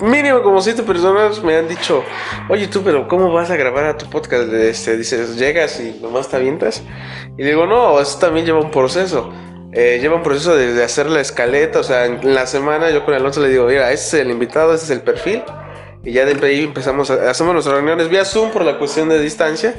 [0.01, 2.03] mínimo como siete personas me han dicho,
[2.49, 4.53] oye tú, pero ¿cómo vas a grabar a tu podcast?
[4.53, 6.83] Este, dices, llegas y nomás te avientas.
[7.37, 9.33] Y digo, no, eso también lleva un proceso.
[9.73, 13.05] Eh, lleva un proceso de, de hacer la escaleta, o sea, en la semana yo
[13.05, 15.43] con Alonso le digo, mira, este es el invitado, este es el perfil.
[16.05, 19.19] Y ya de ahí empezamos a hacemos nuestras reuniones vía Zoom por la cuestión de
[19.19, 19.75] distancia.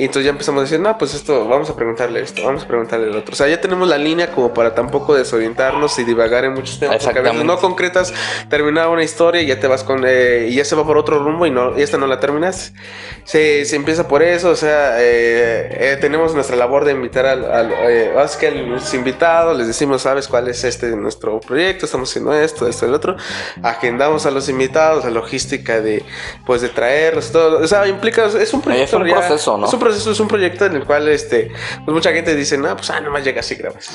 [0.00, 2.66] Y entonces ya empezamos a decir, no, pues esto, vamos a preguntarle esto, vamos a
[2.66, 3.34] preguntarle el otro.
[3.34, 7.04] O sea, ya tenemos la línea como para tampoco desorientarnos y divagar en muchos temas.
[7.04, 8.14] Porque a veces no concretas
[8.48, 11.18] terminar una historia y ya te vas con, eh, y ya se va por otro
[11.18, 12.78] rumbo y no, y esta no la terminaste.
[13.24, 17.44] Se, se empieza por eso, o sea, eh, eh, tenemos nuestra labor de invitar al,
[17.52, 22.32] al eh, a los invitados, les decimos, sabes cuál es este nuestro proyecto, estamos haciendo
[22.32, 23.16] esto, esto, el otro.
[23.62, 26.02] Agendamos a los invitados, la logística de,
[26.46, 27.58] pues, de traerlos, todo.
[27.58, 28.96] O sea, implica, es un proyecto.
[28.96, 29.66] un ya- proceso, ¿no?
[29.66, 31.50] Es un proceso, es un proyecto en el cual, este,
[31.84, 33.90] pues mucha gente dice, no, pues, ah, nomás llegas y grabas.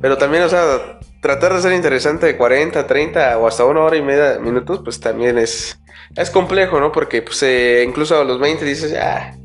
[0.00, 3.96] Pero también, o sea, tratar de ser interesante de 40, 30 o hasta una hora
[3.96, 5.78] y media minutos, pues también es,
[6.16, 6.92] es complejo, ¿no?
[6.92, 9.36] Porque, pues, eh, incluso a los 20 dices, ya.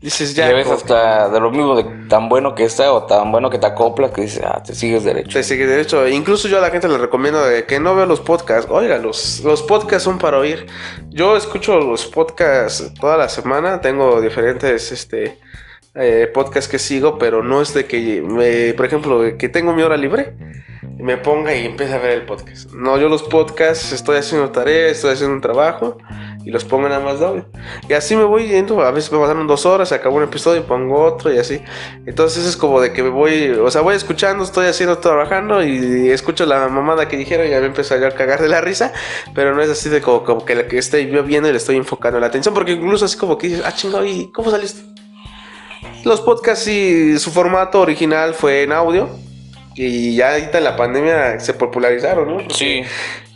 [0.00, 0.48] Dices, ya.
[0.48, 3.58] Ya ves hasta de lo mismo de tan bueno que está o tan bueno que
[3.58, 5.32] te acoplas que dices, ah, te sigues derecho.
[5.32, 6.06] Te sigue derecho.
[6.06, 8.70] Incluso yo a la gente le recomiendo de que no vea los podcasts.
[8.70, 10.66] Oiga, los, los podcasts son para oír.
[11.08, 13.80] Yo escucho los podcasts toda la semana.
[13.80, 15.38] Tengo diferentes este,
[15.96, 19.82] eh, podcasts que sigo, pero no es de que, me, por ejemplo, que tengo mi
[19.82, 20.34] hora libre
[20.98, 22.72] me ponga y empiece a ver el podcast.
[22.72, 25.98] No, yo los podcasts estoy haciendo tarea, estoy haciendo un trabajo
[26.44, 27.46] y los pongo nada más audio.
[27.88, 30.60] Y así me voy yendo, a veces me pasaron dos horas, se acabó un episodio
[30.60, 31.62] y pongo otro y así.
[32.06, 36.10] Entonces es como de que me voy, o sea, voy escuchando, estoy haciendo, trabajando y
[36.10, 38.92] escucho la mamada que dijeron y ya me empiezo a cagar de la risa,
[39.34, 41.76] pero no es así de como, como que la que estoy viendo y le estoy
[41.76, 44.82] enfocando la atención, porque incluso así como que dices, ah, chingado, ¿y cómo saliste?
[46.04, 49.08] Los podcasts y su formato original fue en audio.
[49.74, 52.50] Y ya ahorita en la pandemia se popularizaron, ¿no?
[52.50, 52.82] Sí.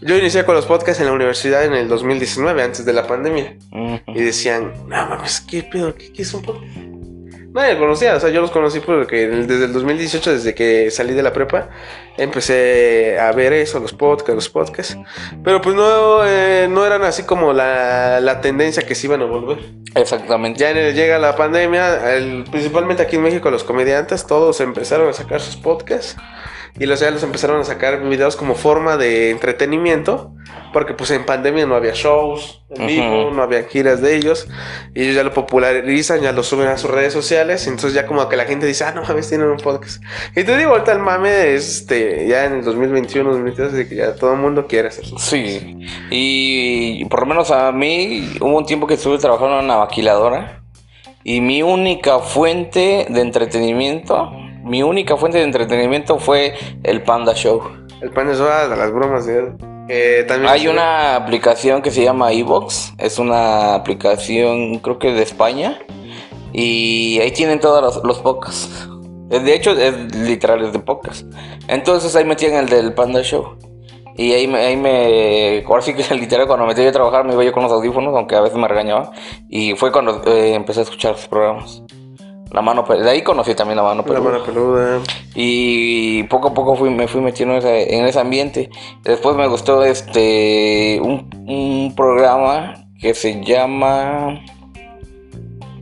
[0.02, 3.56] Yo inicié con los podcasts en la universidad en el 2019, antes de la pandemia.
[3.70, 4.00] Ujú.
[4.08, 5.94] Y decían, no mames, ¿qué pedo?
[5.94, 6.66] ¿Qué, qué es un podcast?
[7.54, 11.22] Nadie conocía, o sea, yo los conocí porque desde el 2018, desde que salí de
[11.22, 11.68] la prepa,
[12.16, 14.96] empecé a ver eso, los podcasts, los podcasts.
[15.44, 19.26] Pero pues no, eh, no eran así como la, la tendencia que se iban a
[19.26, 19.58] volver.
[19.94, 20.60] Exactamente.
[20.60, 25.10] Ya en el- llega la pandemia, el- principalmente aquí en México los comediantes, todos empezaron
[25.10, 26.16] a sacar sus podcasts
[26.78, 30.32] y los, ya los empezaron a sacar videos como forma de entretenimiento,
[30.72, 33.36] porque pues en pandemia no había shows en vivo, Ujú.
[33.36, 34.48] no había giras de ellos,
[34.94, 38.26] y ellos ya lo popularizan, ya lo suben a sus redes sociales, entonces ya como
[38.28, 40.02] que la gente dice, ah, no mames, tienen un podcast.
[40.34, 43.94] Y te digo, ahorita el mame es este, ya en el 2021, 2022, de que
[43.96, 45.76] ya todo el mundo quiere hacer su Sí,
[46.10, 50.62] y por lo menos a mí hubo un tiempo que estuve trabajando en una maquiladora
[51.24, 54.32] y mi única fuente de entretenimiento,
[54.62, 57.62] mi única fuente de entretenimiento fue el Panda Show.
[58.00, 59.52] El pan es hora de las bromas de él.
[59.88, 65.22] Que también Hay una aplicación que se llama iVox, es una aplicación creo que de
[65.22, 65.78] España
[66.52, 68.88] y ahí tienen todos los, los podcasts.
[69.30, 71.26] Eh, De hecho, es literal es de podcast.
[71.68, 73.56] Entonces ahí metían el del Panda Show.
[74.16, 77.32] Y ahí me, ahí me, ahora sí que literal cuando me metí a trabajar me
[77.32, 79.12] iba yo con los audífonos, aunque a veces me regañaba.
[79.48, 81.82] Y fue cuando eh, empecé a escuchar sus programas.
[82.52, 84.30] La mano, Pe- de ahí conocí también la mano La peluda.
[84.30, 85.00] mano peluda.
[85.34, 88.68] Y poco a poco fui, me fui metiendo en ese, en ese ambiente.
[89.02, 94.44] Después me gustó este un, un programa que se llama.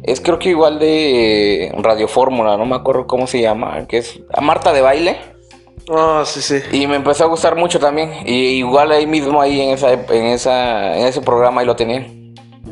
[0.03, 4.21] Es creo que igual de Radio Fórmula, no me acuerdo cómo se llama, que es
[4.33, 5.17] a Marta de baile.
[5.89, 6.61] Oh, sí, sí.
[6.73, 8.13] Y me empezó a gustar mucho también.
[8.25, 12.20] Y igual ahí mismo, ahí en esa, en esa, en ese programa ahí lo tenían.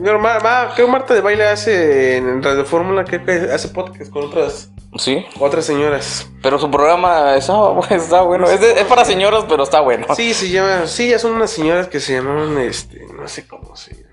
[0.01, 4.25] Ma- creo que Marta de Baile hace en Radio Fórmula, creo que hace podcast con
[4.25, 5.25] otras, Sí.
[5.41, 6.29] otras señoras.
[6.43, 7.55] Pero su programa está,
[7.91, 8.47] está bueno.
[8.49, 10.07] Es, de- es para señoras, pero está bueno.
[10.15, 13.75] Sí, se llama, sí, ya son unas señoras que se llamaban, este, no sé cómo
[13.77, 14.05] se llama.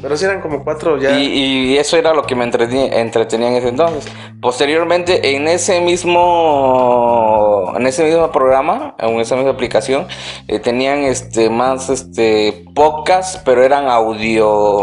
[0.00, 1.16] Pero sí eran como cuatro ya.
[1.16, 1.26] Y,
[1.74, 4.10] y eso era lo que me entretenía, entretenía en ese entonces.
[4.40, 10.06] Posteriormente, en ese mismo, en ese mismo programa, en esa misma aplicación,
[10.48, 14.80] eh, tenían este más este podcasts, pero eran audio,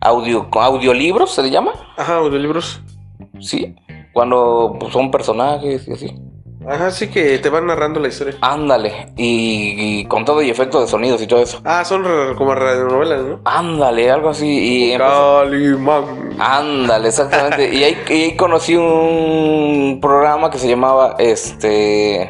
[0.00, 2.80] audio, audiolibros, se le llama, Ajá, audiolibros.
[3.40, 3.74] sí,
[4.12, 6.14] cuando pues, son personajes y así.
[6.68, 8.34] Ajá, sí que te van narrando la historia.
[8.42, 11.60] Ándale, y, y con todo y efectos de sonidos y todo eso.
[11.64, 12.04] Ah, son
[12.36, 13.40] como radionovelas, ¿no?
[13.46, 14.92] Ándale, algo así.
[14.92, 16.36] Y Calimán.
[16.38, 17.74] Ándale, exactamente.
[17.74, 22.28] y, ahí, y ahí conocí un programa que se llamaba este.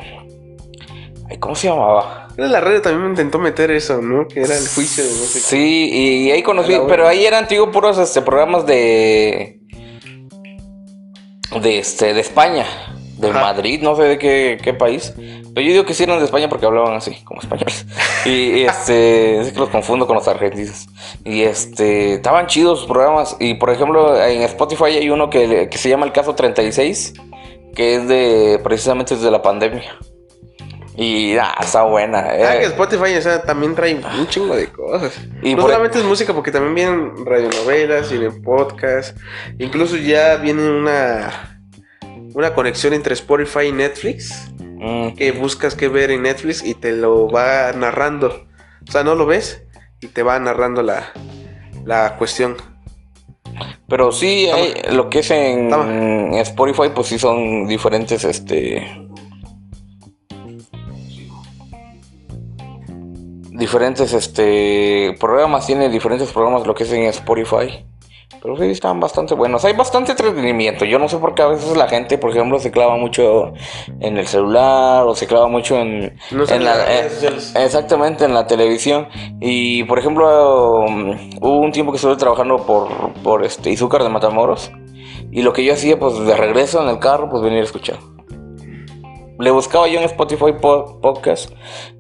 [1.28, 2.28] ay, ¿Cómo se llamaba?
[2.37, 4.26] La radio también me intentó meter eso, ¿no?
[4.26, 5.41] Que era el juicio de no sé.
[5.41, 9.61] Sí, y ahí conocí, pero ahí eran antiguos puros este, programas de.
[11.61, 12.66] de este, de España,
[13.18, 13.41] de Ajá.
[13.41, 15.12] Madrid, no sé de qué, qué país.
[15.55, 17.87] Pero yo digo que sí eran de España porque hablaban así, como españoles.
[18.26, 20.89] Y, y, este, es que los confundo con los argentinos.
[21.24, 23.35] Y este, estaban chidos sus programas.
[23.41, 27.14] Y por ejemplo, en Spotify hay uno que, que se llama El Caso 36,
[27.74, 29.97] que es de, precisamente desde la pandemia.
[31.03, 32.18] Y ah, está buena.
[32.18, 32.61] Ah, eh.
[32.61, 35.18] que Spotify, o sea, también trae un chingo de cosas.
[35.42, 39.18] Y no por- solamente es música, porque también vienen radionovelas, vienen podcasts.
[39.59, 41.62] Incluso ya viene una,
[42.34, 44.51] una conexión entre Spotify y Netflix.
[44.59, 48.46] Mm, Que buscas qué ver en Netflix y te lo va narrando.
[48.86, 49.62] O sea, no lo ves
[50.03, 51.12] y te va narrando la,
[51.86, 52.57] la cuestión.
[53.88, 56.40] Pero sí, hay, lo que es en Toma.
[56.42, 58.86] Spotify, pues sí son diferentes, este...
[63.70, 65.14] Diferentes, este...
[65.20, 67.86] Programas, tiene diferentes programas lo que es en Spotify.
[68.42, 69.64] Pero sí, están bastante buenos.
[69.64, 70.84] Hay bastante entretenimiento.
[70.84, 73.52] Yo no sé por qué a veces la gente, por ejemplo, se clava mucho
[74.00, 78.24] en el celular o se clava mucho en, No sé, en la, en eh, exactamente
[78.24, 79.06] en la televisión.
[79.40, 81.10] Y por ejemplo, um,
[81.40, 82.88] hubo un tiempo que estuve trabajando por,
[83.22, 84.72] por este Izúcar de Matamoros.
[85.30, 87.98] Y lo que yo hacía, pues de regreso en el carro, pues venir a escuchar.
[89.41, 91.51] Le buscaba yo en Spotify po- podcast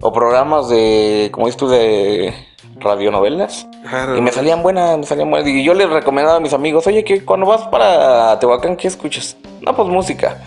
[0.00, 2.34] o programas de, como dices tú, de
[2.76, 3.66] radionovelas.
[3.84, 5.48] Ajá, Y me salían buenas, me salían buenas.
[5.48, 9.36] Y yo les recomendaba a mis amigos, oye, que cuando vas para Tehuacán, ¿qué escuchas?
[9.62, 10.38] No, pues música.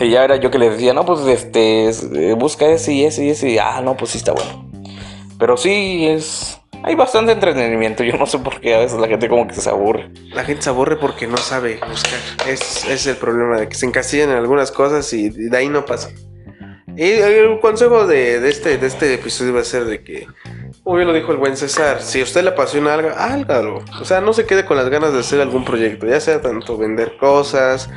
[0.00, 3.04] Y ya era yo que les decía, no, pues este, es- eh, busca ese y
[3.04, 3.50] ese y ese.
[3.50, 4.68] Y, ah, no, pues sí está bueno.
[5.38, 8.04] Pero sí, es, hay bastante entretenimiento.
[8.04, 10.10] Yo no sé por qué a veces la gente como que se aburre.
[10.34, 12.20] La gente se aburre porque no sabe buscar.
[12.46, 15.86] Es, es el problema de que se encasillan en algunas cosas y de ahí no
[15.86, 16.10] pasa.
[16.96, 20.28] Y el consejo de, de este, de este episodio va a ser de que,
[20.84, 23.82] como bien lo dijo el buen César, si a usted le apasiona algo, hágalo.
[24.00, 26.76] O sea, no se quede con las ganas de hacer algún proyecto, ya sea tanto
[26.76, 27.90] vender cosas,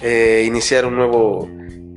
[0.00, 1.50] eh, iniciar un nuevo,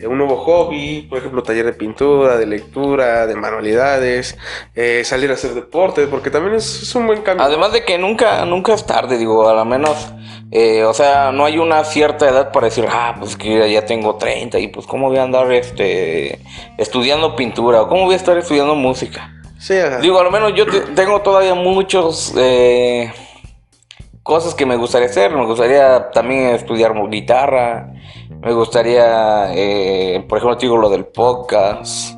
[0.08, 4.38] un nuevo hobby, por ejemplo, taller de pintura, de lectura, de manualidades,
[4.76, 7.46] eh, salir a hacer deporte, porque también es, es un buen cambio.
[7.46, 10.10] Además de que nunca, nunca es tarde, digo, a lo menos,
[10.52, 14.16] eh, o sea, no hay una cierta edad para decir, ah, pues que ya tengo
[14.16, 16.40] 30 y pues cómo voy a andar este,
[16.78, 19.34] estudiando pintura o cómo voy a estar estudiando música.
[19.60, 20.00] Sí, ajá.
[20.00, 23.14] Digo, a lo menos yo te- tengo todavía muchos eh,
[24.24, 25.32] cosas que me gustaría hacer.
[25.32, 27.94] Me gustaría también estudiar guitarra.
[28.42, 32.16] Me gustaría, eh, por ejemplo, digo lo del podcast.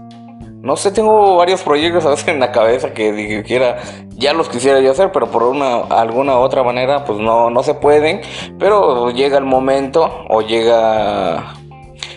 [0.61, 3.77] No sé, tengo varios proyectos a veces en la cabeza que di- quiera,
[4.15, 7.73] ya los quisiera yo hacer, pero por una alguna otra manera, pues no, no se
[7.73, 8.21] pueden.
[8.57, 11.55] Pero llega el momento o llega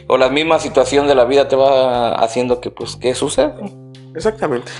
[0.08, 3.54] o la misma situación de la vida te va haciendo que, pues, ¿qué sucede?
[4.14, 4.70] Exactamente.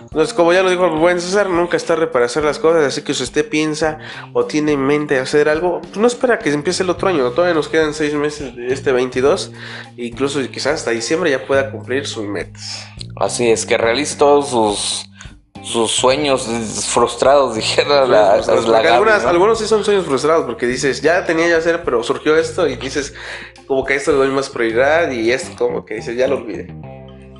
[0.00, 2.84] Entonces, como ya lo dijo el buen César, nunca es tarde para hacer las cosas,
[2.84, 3.98] así que si usted piensa
[4.32, 7.54] o tiene en mente hacer algo, pues no espera que empiece el otro año, todavía
[7.54, 9.52] nos quedan seis meses de este 22,
[9.96, 12.84] incluso quizás hasta diciembre ya pueda cumplir sus metas.
[13.16, 15.08] Así es, que realice todos sus,
[15.62, 16.46] sus sueños
[16.88, 19.28] frustrados, dijera la, Pues, la porque Gaby, algunas- ¿no?
[19.30, 22.76] algunos sí son sueños frustrados, porque dices, ya tenía ya hacer, pero surgió esto y
[22.76, 23.14] dices,
[23.66, 26.36] como que a esto le doy más prioridad y esto como que dices, ya lo
[26.36, 26.74] olvidé.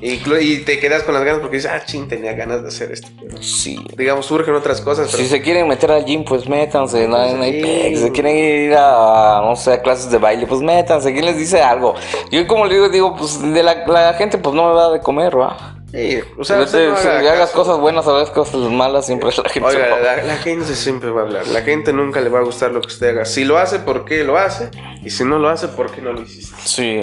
[0.05, 3.07] Y, te quedas con las ganas porque dices, ah, ching, tenía ganas de hacer esto.
[3.21, 3.79] pero, Sí.
[3.97, 7.33] digamos, surgen otras cosas, pero Si se quieren meter al gym, pues métanse, no, hay-
[7.35, 8.01] no hay pex.
[8.01, 11.13] Si quieren ir a, no sé, a clases de baile, pues métanse.
[11.13, 11.95] ¿Quién les dice algo?
[12.31, 14.99] Yo como le digo, digo, pues de la, la gente pues no me va de
[14.99, 15.72] comer, ¿va?
[15.93, 20.37] Sí, o sea, Si hagas cosas buenas, veces cosas malas, siempre la gente Oiga, la
[20.37, 21.47] gente siempre va a hablar.
[21.47, 23.25] La gente nunca le va a gustar lo que usted haga.
[23.25, 24.71] Si lo hace, ¿por qué lo hace?
[25.03, 26.55] Y si no lo hace, ¿por qué no lo hiciste?
[26.65, 26.99] Sí.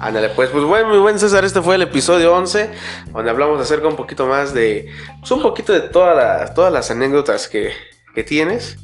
[0.00, 2.70] Ándale, pues, pues bueno, muy buen César, este fue el episodio 11,
[3.12, 6.90] donde hablamos acerca un poquito más de, pues un poquito de todas las, todas las
[6.90, 7.70] anécdotas que,
[8.12, 8.76] que tienes.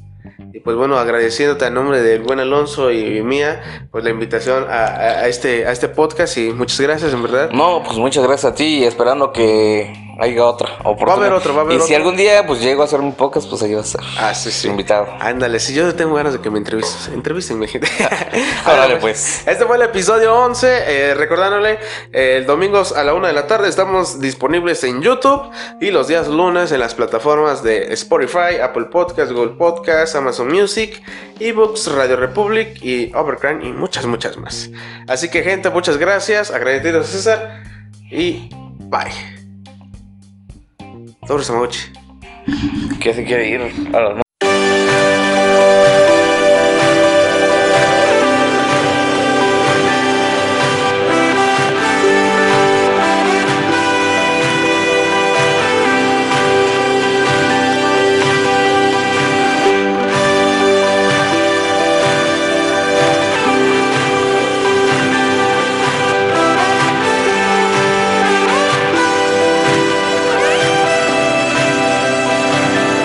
[0.52, 5.26] Y pues bueno, agradeciéndote a nombre del buen Alonso y mía, pues la invitación a,
[5.26, 7.50] este, a este podcast y muchas gracias, en verdad.
[7.50, 9.92] No, pues muchas gracias a ti y esperando que
[10.38, 11.06] otra oportunidad.
[11.08, 11.96] Va a haber otro, va a haber Y si otro.
[11.96, 14.02] algún día pues llego a hacer un podcast, pues ahí va a estar.
[14.18, 14.68] Ah, sí, sí.
[14.68, 15.08] Invitado.
[15.20, 17.88] Ándale, si yo tengo ganas de que me entrevistes, entrevístenme, gente.
[18.66, 19.46] Órale, pues.
[19.46, 20.68] Este fue el episodio 11.
[20.86, 21.78] eh, recordándole,
[22.12, 25.50] eh, el domingo a la una de la tarde estamos disponibles en YouTube
[25.80, 31.02] y los días lunes en las plataformas de Spotify, Apple Podcasts, Google Podcasts, Amazon Music,
[31.40, 34.70] eBooks, Radio Republic y Overcran y muchas, muchas más.
[35.08, 36.50] Así que, gente, muchas gracias.
[36.50, 37.62] Agradecido a César
[38.10, 39.31] y bye.
[41.32, 41.92] Sobre esa noche.
[43.00, 43.62] Que se quiere ir
[43.96, 44.22] a las